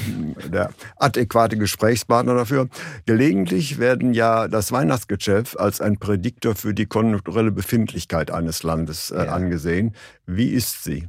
der 0.53 0.71
adäquate 0.97 1.59
Gesprächspartner 1.59 2.37
dafür. 2.37 2.69
Gelegentlich 3.05 3.81
werden 3.81 4.15
ja 4.15 4.47
das 4.47 4.71
Weihnachtsgeschäft 4.71 5.59
als 5.59 5.81
ein 5.81 5.99
Prädiktor 5.99 6.55
für 6.55 6.73
die 6.73 6.87
konjunkturelle 6.87 7.51
Befindlichkeit 7.51 8.31
eines 8.31 8.63
Landes 8.63 9.11
äh, 9.11 9.25
ja. 9.25 9.33
angesehen. 9.33 9.97
Wie 10.25 10.51
ist 10.51 10.85
sie? 10.85 11.09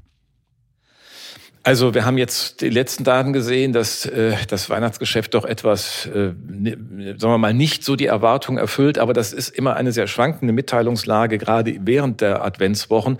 Also 1.65 1.93
wir 1.93 2.03
haben 2.05 2.17
jetzt 2.17 2.59
die 2.59 2.69
letzten 2.69 3.05
Daten 3.05 3.31
gesehen, 3.31 3.71
dass 3.71 4.05
äh, 4.05 4.35
das 4.49 4.69
Weihnachtsgeschäft 4.69 5.33
doch 5.33 5.45
etwas, 5.45 6.05
äh, 6.07 6.33
sagen 6.35 7.21
wir 7.21 7.37
mal, 7.37 7.53
nicht 7.53 7.85
so 7.85 7.95
die 7.95 8.05
Erwartung 8.05 8.57
erfüllt. 8.57 8.99
Aber 8.99 9.13
das 9.13 9.31
ist 9.31 9.47
immer 9.49 9.77
eine 9.77 9.93
sehr 9.93 10.07
schwankende 10.07 10.53
Mitteilungslage, 10.53 11.37
gerade 11.37 11.77
während 11.79 12.19
der 12.19 12.43
Adventswochen. 12.43 13.17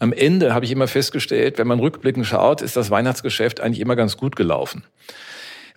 Am 0.00 0.12
Ende 0.12 0.54
habe 0.54 0.64
ich 0.64 0.72
immer 0.72 0.88
festgestellt, 0.88 1.56
wenn 1.58 1.68
man 1.68 1.78
rückblickend 1.78 2.26
schaut, 2.26 2.62
ist 2.62 2.76
das 2.76 2.90
Weihnachtsgeschäft 2.90 3.60
eigentlich 3.60 3.80
immer 3.80 3.94
ganz 3.94 4.16
gut 4.16 4.34
gelaufen. 4.34 4.82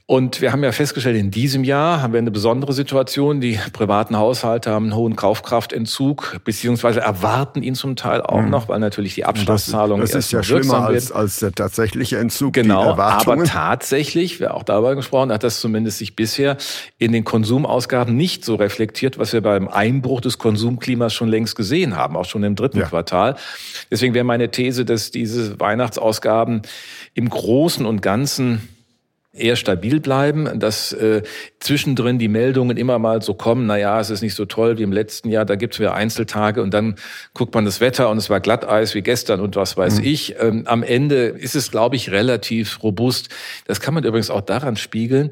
Und 0.09 0.39
wir 0.39 0.53
haben 0.53 0.63
ja 0.63 0.71
festgestellt, 0.71 1.17
in 1.17 1.31
diesem 1.31 1.65
Jahr 1.65 2.01
haben 2.01 2.13
wir 2.13 2.19
eine 2.19 2.31
besondere 2.31 2.71
Situation. 2.71 3.41
Die 3.41 3.59
privaten 3.73 4.15
Haushalte 4.15 4.71
haben 4.71 4.85
einen 4.85 4.95
hohen 4.95 5.17
Kaufkraftentzug, 5.17 6.39
beziehungsweise 6.45 7.01
erwarten 7.01 7.61
ihn 7.61 7.75
zum 7.75 7.97
Teil 7.97 8.21
auch 8.21 8.39
mhm. 8.39 8.49
noch, 8.49 8.69
weil 8.69 8.79
natürlich 8.79 9.15
die 9.15 9.25
Abschlagszahlung 9.25 9.99
Das, 9.99 10.11
das 10.11 10.27
ist 10.27 10.31
ja 10.31 10.43
schlimmer 10.43 10.85
als, 10.85 11.11
als 11.11 11.39
der 11.39 11.51
tatsächliche 11.51 12.19
Entzug. 12.19 12.53
Genau, 12.53 12.83
aber 12.97 13.43
tatsächlich, 13.43 14.39
wer 14.39 14.53
auch 14.53 14.63
darüber 14.63 14.95
gesprochen 14.95 15.29
hat, 15.29 15.43
das 15.43 15.59
zumindest 15.59 15.97
sich 15.97 16.15
bisher 16.15 16.55
in 16.97 17.11
den 17.11 17.25
Konsumausgaben 17.25 18.15
nicht 18.15 18.45
so 18.45 18.55
reflektiert, 18.55 19.19
was 19.19 19.33
wir 19.33 19.41
beim 19.41 19.67
Einbruch 19.67 20.21
des 20.21 20.37
Konsumklimas 20.37 21.13
schon 21.13 21.27
längst 21.27 21.57
gesehen 21.57 21.97
haben, 21.97 22.15
auch 22.15 22.23
schon 22.23 22.45
im 22.45 22.55
dritten 22.55 22.79
ja. 22.79 22.85
Quartal. 22.85 23.35
Deswegen 23.91 24.13
wäre 24.13 24.23
meine 24.23 24.51
These, 24.51 24.85
dass 24.85 25.11
diese 25.11 25.59
Weihnachtsausgaben 25.59 26.61
im 27.13 27.29
Großen 27.29 27.85
und 27.85 28.01
Ganzen 28.01 28.69
eher 29.37 29.55
stabil 29.55 29.99
bleiben, 29.99 30.59
dass 30.59 30.91
äh, 30.93 31.23
zwischendrin 31.59 32.19
die 32.19 32.27
Meldungen 32.27 32.77
immer 32.77 32.99
mal 32.99 33.21
so 33.21 33.33
kommen, 33.33 33.65
na 33.67 33.77
ja, 33.77 33.99
es 33.99 34.09
ist 34.09 34.21
nicht 34.21 34.35
so 34.35 34.45
toll 34.45 34.77
wie 34.77 34.83
im 34.83 34.91
letzten 34.91 35.29
Jahr, 35.29 35.45
da 35.45 35.55
gibt 35.55 35.73
es 35.73 35.79
wieder 35.79 35.93
Einzeltage 35.93 36.61
und 36.61 36.73
dann 36.73 36.95
guckt 37.33 37.53
man 37.53 37.65
das 37.65 37.81
Wetter 37.81 38.09
und 38.09 38.17
es 38.17 38.29
war 38.29 38.39
Glatteis 38.39 38.95
wie 38.95 39.01
gestern 39.01 39.39
und 39.39 39.55
was 39.55 39.77
weiß 39.77 39.99
mhm. 39.99 40.05
ich. 40.05 40.35
Ähm, 40.39 40.63
am 40.65 40.83
Ende 40.83 41.27
ist 41.27 41.55
es, 41.55 41.71
glaube 41.71 41.95
ich, 41.95 42.11
relativ 42.11 42.83
robust. 42.83 43.29
Das 43.65 43.79
kann 43.81 43.93
man 43.93 44.03
übrigens 44.03 44.29
auch 44.29 44.41
daran 44.41 44.75
spiegeln, 44.77 45.31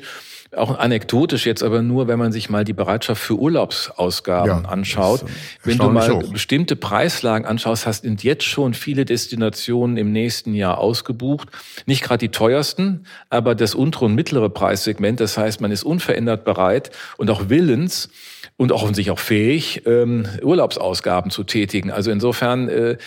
auch 0.57 0.77
anekdotisch 0.77 1.45
jetzt 1.45 1.63
aber 1.63 1.81
nur, 1.81 2.07
wenn 2.07 2.19
man 2.19 2.31
sich 2.31 2.49
mal 2.49 2.63
die 2.63 2.73
Bereitschaft 2.73 3.21
für 3.21 3.35
Urlaubsausgaben 3.35 4.63
ja, 4.63 4.69
anschaut. 4.69 5.25
Wenn 5.63 5.77
du 5.77 5.89
mal 5.89 6.11
hoch. 6.11 6.31
bestimmte 6.31 6.75
Preislagen 6.75 7.45
anschaust, 7.45 7.85
hast 7.85 8.01
sind 8.01 8.23
jetzt 8.23 8.43
schon 8.43 8.73
viele 8.73 9.05
Destinationen 9.05 9.97
im 9.97 10.11
nächsten 10.11 10.53
Jahr 10.53 10.77
ausgebucht. 10.77 11.49
Nicht 11.85 12.03
gerade 12.03 12.19
die 12.19 12.29
teuersten, 12.29 13.05
aber 13.29 13.55
das 13.55 13.75
untere 13.75 14.05
und 14.05 14.15
mittlere 14.15 14.49
Preissegment. 14.49 15.19
Das 15.19 15.37
heißt, 15.37 15.61
man 15.61 15.71
ist 15.71 15.83
unverändert 15.83 16.45
bereit 16.45 16.91
und 17.17 17.29
auch 17.29 17.49
willens, 17.49 18.09
und 18.57 18.71
offensichtlich 18.71 19.11
auch 19.11 19.19
fähig, 19.19 19.81
ähm, 19.85 20.25
Urlaubsausgaben 20.41 21.29
zu 21.29 21.43
tätigen. 21.43 21.91
Also 21.91 22.09
insofern, 22.09 22.69
äh, 22.69 22.97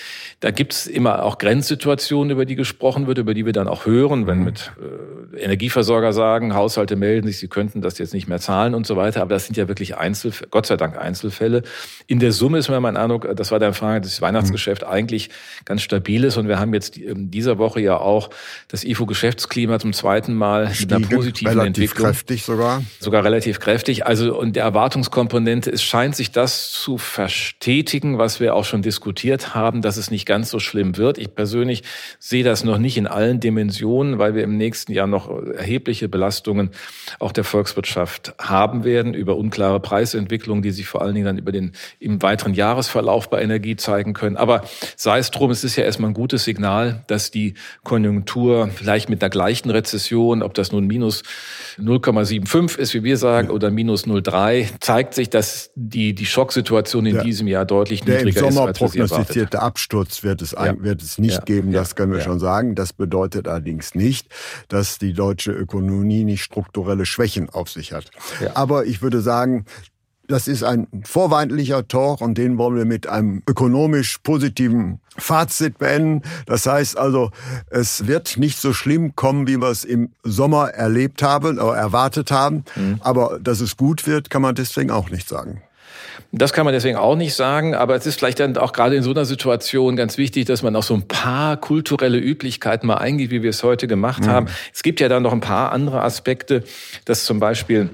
da 0.40 0.50
gibt's 0.50 0.86
immer 0.86 1.24
auch 1.24 1.38
Grenzsituationen, 1.38 2.30
über 2.30 2.44
die 2.44 2.54
gesprochen 2.54 3.06
wird, 3.06 3.18
über 3.18 3.32
die 3.32 3.46
wir 3.46 3.54
dann 3.54 3.66
auch 3.66 3.86
hören, 3.86 4.26
wenn 4.26 4.44
mit 4.44 4.72
äh, 5.34 5.40
Energieversorger 5.40 6.12
sagen, 6.12 6.54
Haushalte 6.54 6.96
melden 6.96 7.26
sich, 7.26 7.37
sie 7.38 7.48
könnten 7.48 7.80
das 7.80 7.98
jetzt 7.98 8.14
nicht 8.14 8.28
mehr 8.28 8.38
zahlen 8.38 8.74
und 8.74 8.86
so 8.86 8.96
weiter. 8.96 9.22
Aber 9.22 9.34
das 9.34 9.46
sind 9.46 9.56
ja 9.56 9.68
wirklich 9.68 9.96
Einzel, 9.96 10.32
Gott 10.50 10.66
sei 10.66 10.76
Dank 10.76 10.98
Einzelfälle. 10.98 11.62
In 12.06 12.18
der 12.18 12.32
Summe 12.32 12.58
ist 12.58 12.68
mir 12.68 12.80
mein 12.80 12.96
Eindruck, 12.96 13.28
das 13.36 13.50
war 13.50 13.58
deine 13.58 13.74
Frage, 13.74 14.00
das 14.00 14.20
Weihnachtsgeschäft 14.20 14.82
mhm. 14.82 14.88
eigentlich 14.88 15.30
ganz 15.64 15.82
stabil 15.82 16.24
ist. 16.24 16.36
Und 16.36 16.48
wir 16.48 16.58
haben 16.58 16.74
jetzt 16.74 16.96
in 16.96 17.30
dieser 17.30 17.58
Woche 17.58 17.80
ja 17.80 17.96
auch 17.96 18.30
das 18.68 18.84
IFO-Geschäftsklima 18.84 19.78
zum 19.78 19.92
zweiten 19.92 20.34
Mal 20.34 20.74
Stiegen, 20.74 21.00
mit 21.00 21.08
einer 21.08 21.16
positiven 21.16 21.58
relativ 21.58 21.66
Entwicklung. 21.66 22.06
kräftig 22.06 22.44
sogar. 22.44 22.82
Sogar 23.00 23.24
relativ 23.24 23.60
kräftig. 23.60 24.06
Also, 24.06 24.38
und 24.38 24.56
der 24.56 24.64
Erwartungskomponente 24.64 25.38
Komponente. 25.38 25.70
Es 25.70 25.82
scheint 25.82 26.16
sich 26.16 26.32
das 26.32 26.72
zu 26.72 26.98
verstetigen, 26.98 28.18
was 28.18 28.40
wir 28.40 28.54
auch 28.54 28.64
schon 28.64 28.82
diskutiert 28.82 29.54
haben, 29.54 29.82
dass 29.82 29.96
es 29.96 30.10
nicht 30.10 30.26
ganz 30.26 30.50
so 30.50 30.58
schlimm 30.58 30.96
wird. 30.96 31.18
Ich 31.18 31.34
persönlich 31.34 31.84
sehe 32.18 32.42
das 32.42 32.64
noch 32.64 32.78
nicht 32.78 32.96
in 32.96 33.06
allen 33.06 33.40
Dimensionen, 33.40 34.18
weil 34.18 34.34
wir 34.34 34.42
im 34.42 34.56
nächsten 34.56 34.92
Jahr 34.92 35.06
noch 35.06 35.30
erhebliche 35.30 36.08
Belastungen 36.08 36.70
auch 37.18 37.27
der 37.32 37.44
Volkswirtschaft 37.44 38.34
haben 38.38 38.84
werden 38.84 39.14
über 39.14 39.36
unklare 39.36 39.80
Preisentwicklungen, 39.80 40.62
die 40.62 40.70
sich 40.70 40.86
vor 40.86 41.02
allen 41.02 41.14
Dingen 41.14 41.26
dann 41.26 41.38
über 41.38 41.52
den 41.52 41.72
im 41.98 42.22
weiteren 42.22 42.54
Jahresverlauf 42.54 43.30
bei 43.30 43.42
Energie 43.42 43.76
zeigen 43.76 44.14
können. 44.14 44.36
Aber 44.36 44.62
sei 44.96 45.18
es 45.18 45.30
drum, 45.30 45.50
es 45.50 45.64
ist 45.64 45.76
ja 45.76 45.84
erstmal 45.84 46.10
ein 46.10 46.14
gutes 46.14 46.44
Signal, 46.44 47.04
dass 47.06 47.30
die 47.30 47.54
Konjunktur 47.84 48.68
vielleicht 48.74 49.08
mit 49.08 49.22
der 49.22 49.30
gleichen 49.30 49.70
Rezession, 49.70 50.42
ob 50.42 50.54
das 50.54 50.72
nun 50.72 50.86
minus 50.86 51.22
0,75 51.78 52.78
ist, 52.78 52.94
wie 52.94 53.04
wir 53.04 53.16
sagen, 53.16 53.50
oder 53.50 53.70
minus 53.70 54.06
0,3, 54.06 54.80
zeigt 54.80 55.14
sich, 55.14 55.30
dass 55.30 55.70
die, 55.74 56.14
die 56.14 56.26
Schocksituation 56.26 57.06
in 57.06 57.14
der, 57.14 57.24
diesem 57.24 57.46
Jahr 57.46 57.64
deutlich 57.64 58.04
niedriger 58.04 58.48
ist, 58.48 58.56
als 58.56 58.56
wir 58.56 58.72
prognostizierte 58.72 59.60
Absturz 59.60 60.22
wird 60.22 60.42
es, 60.42 60.52
ja. 60.52 60.74
wird 60.80 61.02
es 61.02 61.18
nicht 61.18 61.38
ja. 61.38 61.44
geben, 61.44 61.72
das 61.72 61.96
können 61.96 62.12
wir 62.12 62.18
ja. 62.18 62.24
schon 62.24 62.38
sagen. 62.38 62.74
Das 62.74 62.92
bedeutet 62.92 63.48
allerdings 63.48 63.94
nicht, 63.94 64.28
dass 64.68 64.98
die 64.98 65.12
deutsche 65.12 65.52
Ökonomie 65.52 66.24
nicht 66.24 66.42
strukturelle 66.42 67.06
Schwächen 67.08 67.50
auf 67.50 67.68
sich 67.70 67.92
hat. 67.92 68.10
Aber 68.54 68.86
ich 68.86 69.02
würde 69.02 69.20
sagen, 69.20 69.64
das 70.28 70.46
ist 70.46 70.62
ein 70.62 70.86
vorweihnachtlicher 71.04 71.88
Talk 71.88 72.20
und 72.20 72.36
den 72.36 72.58
wollen 72.58 72.76
wir 72.76 72.84
mit 72.84 73.06
einem 73.06 73.42
ökonomisch 73.48 74.18
positiven 74.18 75.00
Fazit 75.16 75.78
beenden. 75.78 76.22
Das 76.44 76.66
heißt 76.66 76.98
also, 76.98 77.30
es 77.70 78.06
wird 78.06 78.36
nicht 78.36 78.58
so 78.58 78.74
schlimm 78.74 79.16
kommen, 79.16 79.46
wie 79.48 79.56
wir 79.56 79.70
es 79.70 79.84
im 79.84 80.12
Sommer 80.22 80.68
erlebt 80.68 81.22
haben 81.22 81.58
oder 81.58 81.74
erwartet 81.74 82.30
haben. 82.30 82.64
Mhm. 82.76 83.00
Aber 83.00 83.38
dass 83.40 83.60
es 83.60 83.76
gut 83.78 84.06
wird, 84.06 84.28
kann 84.28 84.42
man 84.42 84.54
deswegen 84.54 84.90
auch 84.90 85.10
nicht 85.10 85.28
sagen. 85.28 85.62
Das 86.30 86.52
kann 86.52 86.66
man 86.66 86.74
deswegen 86.74 86.98
auch 86.98 87.16
nicht 87.16 87.34
sagen, 87.34 87.74
aber 87.74 87.94
es 87.94 88.04
ist 88.04 88.18
vielleicht 88.18 88.38
dann 88.40 88.56
auch 88.58 88.74
gerade 88.74 88.94
in 88.96 89.02
so 89.02 89.12
einer 89.12 89.24
Situation 89.24 89.96
ganz 89.96 90.18
wichtig, 90.18 90.44
dass 90.44 90.62
man 90.62 90.76
auch 90.76 90.82
so 90.82 90.92
ein 90.92 91.08
paar 91.08 91.56
kulturelle 91.56 92.18
Üblichkeiten 92.18 92.86
mal 92.86 92.96
eingeht, 92.96 93.30
wie 93.30 93.42
wir 93.42 93.48
es 93.48 93.62
heute 93.62 93.86
gemacht 93.86 94.24
mhm. 94.24 94.28
haben. 94.28 94.46
Es 94.74 94.82
gibt 94.82 95.00
ja 95.00 95.08
dann 95.08 95.22
noch 95.22 95.32
ein 95.32 95.40
paar 95.40 95.72
andere 95.72 96.02
Aspekte, 96.02 96.64
dass 97.06 97.24
zum 97.24 97.40
Beispiel 97.40 97.88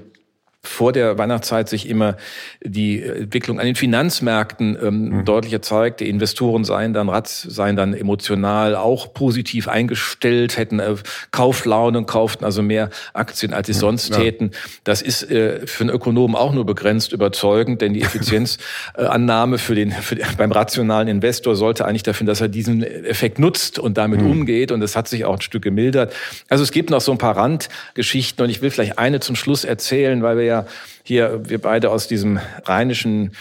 vor 0.67 0.91
der 0.91 1.17
Weihnachtszeit 1.17 1.69
sich 1.69 1.89
immer 1.89 2.17
die 2.63 3.01
Entwicklung 3.01 3.59
an 3.59 3.65
den 3.65 3.75
Finanzmärkten 3.75 4.77
ähm, 4.81 5.09
mhm. 5.09 5.25
deutlicher 5.25 5.61
zeigt. 5.61 5.99
Die 5.99 6.09
Investoren 6.09 6.63
seien 6.63 6.93
dann 6.93 7.09
Ratz, 7.09 7.41
seien 7.43 7.75
dann 7.75 7.93
emotional 7.93 8.75
auch 8.75 9.13
positiv 9.13 9.67
eingestellt, 9.67 10.57
hätten 10.57 10.79
äh, 10.79 10.95
Kauflaune 11.31 11.97
und 11.97 12.07
kauften 12.07 12.45
also 12.45 12.61
mehr 12.61 12.89
Aktien, 13.13 13.53
als 13.53 13.67
sie 13.67 13.73
mhm. 13.73 13.79
sonst 13.79 14.09
ja. 14.09 14.19
täten. 14.19 14.51
Das 14.83 15.01
ist 15.01 15.29
äh, 15.29 15.65
für 15.67 15.83
einen 15.83 15.89
Ökonomen 15.91 16.35
auch 16.35 16.53
nur 16.53 16.65
begrenzt 16.65 17.11
überzeugend, 17.11 17.81
denn 17.81 17.93
die 17.93 18.01
Effizienzannahme 18.01 19.57
für 19.57 19.75
den, 19.75 19.91
für 19.91 20.15
beim 20.37 20.51
rationalen 20.51 21.07
Investor 21.07 21.55
sollte 21.55 21.85
eigentlich 21.85 22.03
dafür, 22.03 22.27
dass 22.27 22.41
er 22.41 22.47
diesen 22.47 22.83
Effekt 22.83 23.39
nutzt 23.39 23.79
und 23.79 23.97
damit 23.97 24.21
mhm. 24.21 24.31
umgeht. 24.31 24.71
Und 24.71 24.79
das 24.79 24.95
hat 24.95 25.07
sich 25.07 25.25
auch 25.25 25.35
ein 25.35 25.41
Stück 25.41 25.63
gemildert. 25.63 26.13
Also 26.49 26.63
es 26.63 26.71
gibt 26.71 26.89
noch 26.89 27.01
so 27.01 27.11
ein 27.11 27.17
paar 27.17 27.35
Randgeschichten 27.35 28.43
und 28.43 28.49
ich 28.49 28.61
will 28.61 28.69
vielleicht 28.69 28.97
eine 28.97 29.19
zum 29.19 29.35
Schluss 29.35 29.65
erzählen, 29.65 30.23
weil 30.23 30.37
wir 30.37 30.45
ja 30.45 30.54
hier, 31.03 31.41
wir 31.49 31.59
beide 31.59 31.89
aus 31.89 32.07
diesem 32.07 32.39
rheinischen 32.63 33.31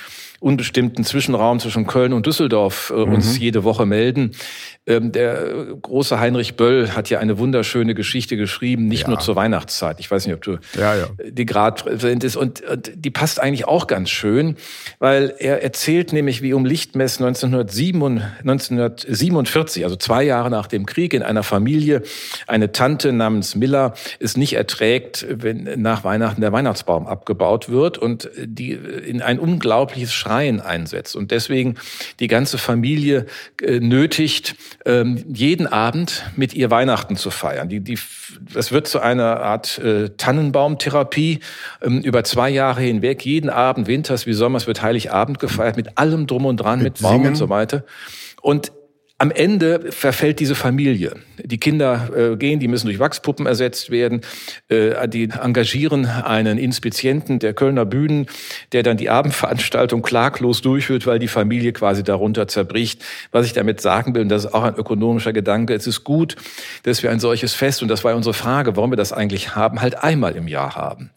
unbestimmten 0.45 1.05
Zwischenraum 1.05 1.59
zwischen 1.59 1.87
Köln 1.87 2.13
und 2.13 2.27
Düsseldorf 2.27 2.93
äh, 2.95 3.01
uns 3.01 3.35
mhm. 3.35 3.41
jede 3.41 3.65
Woche 3.65 3.87
melden. 3.87 4.33
Ähm, 4.87 5.13
der 5.13 5.39
große 5.81 6.21
Heinrich 6.21 6.57
Böll 6.57 6.91
hat 6.91 7.09
ja 7.09 7.19
eine 7.19 7.39
wunderschöne 7.39 7.95
Geschichte 7.95 8.37
geschrieben, 8.37 8.87
nicht 8.87 9.05
ja. 9.05 9.09
nur 9.09 9.19
zur 9.19 9.37
Weihnachtszeit. 9.37 9.99
Ich 10.01 10.11
weiß 10.11 10.27
nicht, 10.27 10.35
ob 10.35 10.43
du 10.43 10.59
ja, 10.79 10.95
ja. 10.95 11.07
die 11.27 11.47
gerade 11.47 11.83
präsent 11.83 12.23
ist. 12.23 12.37
Und, 12.37 12.61
und, 12.61 12.93
die 12.95 13.11
passt 13.11 13.41
eigentlich 13.41 13.67
auch 13.67 13.87
ganz 13.87 14.11
schön, 14.11 14.57
weil 14.99 15.33
er 15.39 15.63
erzählt 15.63 16.13
nämlich, 16.13 16.43
wie 16.43 16.53
um 16.53 16.67
Lichtmess 16.67 17.19
1947, 17.19 19.85
also 19.85 19.97
zwei 19.97 20.25
Jahre 20.25 20.51
nach 20.51 20.67
dem 20.67 20.85
Krieg, 20.85 21.15
in 21.15 21.23
einer 21.23 21.43
Familie 21.43 22.03
eine 22.47 22.73
Tante 22.73 23.13
namens 23.13 23.55
Miller 23.55 23.95
es 24.21 24.37
nicht 24.37 24.53
erträgt, 24.53 25.25
wenn 25.31 25.81
nach 25.81 26.05
Weihnachten 26.05 26.43
der 26.43 26.53
Weihnachtsbaum 26.53 27.07
abgebaut 27.07 27.71
wird 27.71 27.97
und 27.97 28.29
die 28.45 28.73
in 28.73 29.23
ein 29.23 29.39
unglaubliches 29.39 30.13
Schreien 30.35 30.61
einsetzt. 30.61 31.15
Und 31.17 31.31
deswegen 31.31 31.77
die 32.19 32.27
ganze 32.27 32.59
Familie 32.59 33.27
äh, 33.63 33.79
nötigt, 33.79 34.57
ähm, 34.85 35.25
jeden 35.33 35.67
Abend 35.67 36.25
mit 36.37 36.55
ihr 36.55 36.71
Weihnachten 36.71 37.17
zu 37.17 37.31
feiern. 37.31 37.69
Die, 37.69 37.81
die, 37.81 37.99
das 38.53 38.73
wird 38.73 38.89
zu 38.89 39.01
einer 39.01 39.41
Art 39.41 39.79
äh, 39.79 40.11
Tannenbaumtherapie 40.17 41.41
ähm, 41.83 42.01
über 42.01 42.25
zwei 42.25 42.51
Jahre 42.51 42.83
hinweg. 42.83 43.25
Jeden 43.25 43.49
Abend, 43.49 43.87
Winters 43.87 44.27
wie 44.27 44.33
Sommers, 44.33 44.67
wird 44.67 44.83
Heiligabend 44.83 45.39
gefeiert 45.39 45.77
mit 45.77 45.99
allem 45.99 46.27
drum 46.27 46.47
und 46.47 46.57
dran, 46.57 46.81
mit, 46.81 46.95
mit 46.95 47.03
Baum 47.03 47.25
und 47.25 47.37
so 47.37 47.49
weiter. 47.49 47.85
Und 48.43 48.73
am 49.19 49.31
Ende 49.31 49.93
verfällt 49.93 50.41
diese 50.41 50.57
Familie. 50.57 51.15
Die 51.43 51.59
Kinder 51.59 52.11
äh, 52.17 52.37
gehen, 52.37 52.59
die 52.59 52.67
müssen 52.67 52.87
durch 52.87 52.99
Wachspuppen 52.99 53.47
ersetzt 53.47 53.91
werden. 53.91 54.23
Äh, 54.69 55.09
die 55.09 55.31
engagieren 55.31 56.07
einen 56.07 56.59
Inspizienten 56.59 57.39
der 57.39 57.55
Kölner 57.55 57.85
Bühnen, 57.85 58.27
der 58.73 58.83
dann 58.83 58.97
die 58.97 59.11
Abendveranstaltung 59.11 60.03
klaglos 60.03 60.63
durchführt, 60.63 61.07
weil 61.07 61.21
die 61.21 61.29
Familie 61.29 61.73
quasi 61.73 62.03
darunter 62.03 62.49
zerbricht. 62.49 63.05
Was 63.31 63.47
ich 63.47 63.53
damit 63.53 63.81
sagen 63.81 64.15
will, 64.15 64.23
und 64.23 64.31
das 64.31 64.47
ist 64.47 64.53
auch 64.53 64.65
ein 64.65 64.75
ökonomischer 64.75 65.33
Gedanke, 65.33 65.75
es 65.75 65.87
ist 65.87 66.03
gut, 66.03 66.35
dass 66.83 67.05
wir 67.05 67.11
ein 67.13 67.21
solches 67.21 67.55
Fest, 67.55 67.83
und 67.83 67.89
das 67.89 68.03
war 68.03 68.17
unsere 68.17 68.35
Frage, 68.35 68.77
warum 68.77 68.91
wir 68.91 68.97
das 68.97 69.13
eigentlich 69.13 69.55
haben, 69.55 69.81
halt 69.81 70.03
einmal 70.03 70.35
im 70.35 70.49
Jahr 70.49 70.75
haben. 70.75 71.11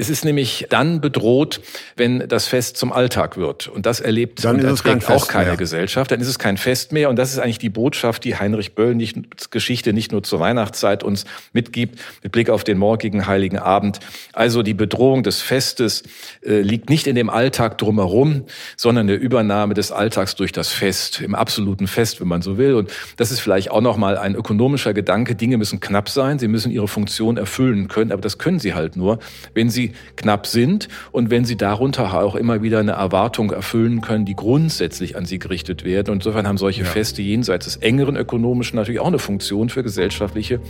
Es 0.00 0.08
ist 0.08 0.24
nämlich 0.24 0.66
dann 0.70 1.00
bedroht, 1.00 1.60
wenn 1.96 2.28
das 2.28 2.46
Fest 2.46 2.76
zum 2.76 2.92
Alltag 2.92 3.36
wird. 3.36 3.66
Und 3.66 3.84
das 3.84 3.98
erlebt 3.98 4.44
dann 4.44 4.54
und 4.54 4.64
erträgt 4.64 5.04
kein 5.04 5.16
auch 5.16 5.26
keine 5.26 5.46
mehr. 5.46 5.56
Gesellschaft. 5.56 6.12
Dann 6.12 6.20
ist 6.20 6.28
es 6.28 6.38
kein 6.38 6.56
Fest 6.56 6.92
mehr. 6.92 7.10
Und 7.10 7.16
das 7.16 7.27
ist 7.32 7.38
eigentlich 7.38 7.58
die 7.58 7.70
Botschaft, 7.70 8.24
die 8.24 8.36
Heinrich 8.36 8.74
Böll 8.74 8.94
nicht, 8.94 9.50
Geschichte 9.50 9.92
nicht 9.92 10.12
nur 10.12 10.22
zur 10.22 10.40
Weihnachtszeit 10.40 11.02
uns 11.02 11.24
mitgibt, 11.52 11.98
mit 12.22 12.32
Blick 12.32 12.50
auf 12.50 12.64
den 12.64 12.78
morgigen 12.78 13.26
Heiligen 13.26 13.58
Abend. 13.58 14.00
Also 14.32 14.62
die 14.62 14.74
Bedrohung 14.74 15.22
des 15.22 15.40
Festes 15.40 16.02
äh, 16.44 16.60
liegt 16.60 16.90
nicht 16.90 17.06
in 17.06 17.14
dem 17.14 17.30
Alltag 17.30 17.78
drumherum, 17.78 18.44
sondern 18.76 19.06
der 19.06 19.20
Übernahme 19.20 19.74
des 19.74 19.92
Alltags 19.92 20.34
durch 20.34 20.52
das 20.52 20.68
Fest, 20.68 21.20
im 21.20 21.34
absoluten 21.34 21.86
Fest, 21.86 22.20
wenn 22.20 22.28
man 22.28 22.42
so 22.42 22.58
will. 22.58 22.74
Und 22.74 22.90
das 23.16 23.30
ist 23.30 23.40
vielleicht 23.40 23.70
auch 23.70 23.80
nochmal 23.80 24.18
ein 24.18 24.34
ökonomischer 24.34 24.94
Gedanke. 24.94 25.34
Dinge 25.34 25.56
müssen 25.56 25.80
knapp 25.80 26.08
sein, 26.08 26.38
sie 26.38 26.48
müssen 26.48 26.70
ihre 26.70 26.88
Funktion 26.88 27.36
erfüllen 27.36 27.88
können, 27.88 28.12
aber 28.12 28.22
das 28.22 28.38
können 28.38 28.58
sie 28.58 28.74
halt 28.74 28.96
nur, 28.96 29.18
wenn 29.54 29.70
sie 29.70 29.92
knapp 30.16 30.46
sind 30.46 30.88
und 31.12 31.30
wenn 31.30 31.44
sie 31.44 31.56
darunter 31.56 32.14
auch 32.22 32.34
immer 32.34 32.62
wieder 32.62 32.78
eine 32.78 32.92
Erwartung 32.92 33.50
erfüllen 33.50 34.00
können, 34.00 34.24
die 34.24 34.36
grundsätzlich 34.36 35.16
an 35.16 35.24
sie 35.24 35.38
gerichtet 35.38 35.84
werden. 35.84 36.10
Und 36.10 36.18
insofern 36.18 36.46
haben 36.46 36.58
solche 36.58 36.82
ja. 36.82 36.88
Feste 36.88 37.17
jenseits 37.22 37.66
des 37.66 37.76
engeren 37.76 38.16
ökonomischen 38.16 38.76
natürlich 38.76 39.00
auch 39.00 39.06
eine 39.06 39.18
Funktion 39.18 39.68
für 39.68 39.82
gesellschaftliche 39.82 40.60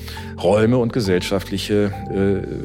Räume 0.42 0.78
und 0.78 0.92
gesellschaftliche 0.92 1.92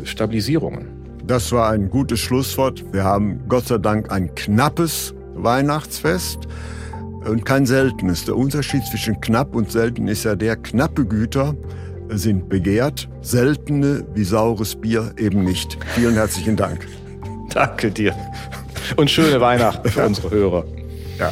äh, 0.04 0.06
Stabilisierungen. 0.06 0.88
Das 1.26 1.52
war 1.52 1.70
ein 1.70 1.90
gutes 1.90 2.20
Schlusswort. 2.20 2.84
Wir 2.92 3.04
haben 3.04 3.42
Gott 3.48 3.68
sei 3.68 3.78
Dank 3.78 4.12
ein 4.12 4.34
knappes 4.36 5.14
Weihnachtsfest 5.36 6.48
und 7.26 7.46
kein 7.46 7.66
seltenes. 7.66 8.26
Der 8.26 8.36
Unterschied 8.36 8.84
zwischen 8.86 9.20
knapp 9.22 9.56
und 9.56 9.72
selten 9.72 10.08
ist 10.08 10.26
ja 10.26 10.36
der, 10.36 10.58
knappe 10.58 11.06
Güter 11.06 11.56
sind 12.10 12.50
begehrt, 12.50 13.08
seltene 13.22 14.06
wie 14.14 14.24
saures 14.24 14.76
Bier 14.76 15.14
eben 15.18 15.44
nicht. 15.44 15.78
Vielen 15.96 16.16
herzlichen 16.16 16.56
Dank. 16.56 16.86
Danke 17.54 17.92
dir. 17.92 18.16
Und 18.98 19.10
schöne 19.10 19.40
Weihnachten 19.40 19.90
für 19.90 20.06
unsere 20.06 20.30
Hörer. 20.30 20.66
Ja. 21.18 21.32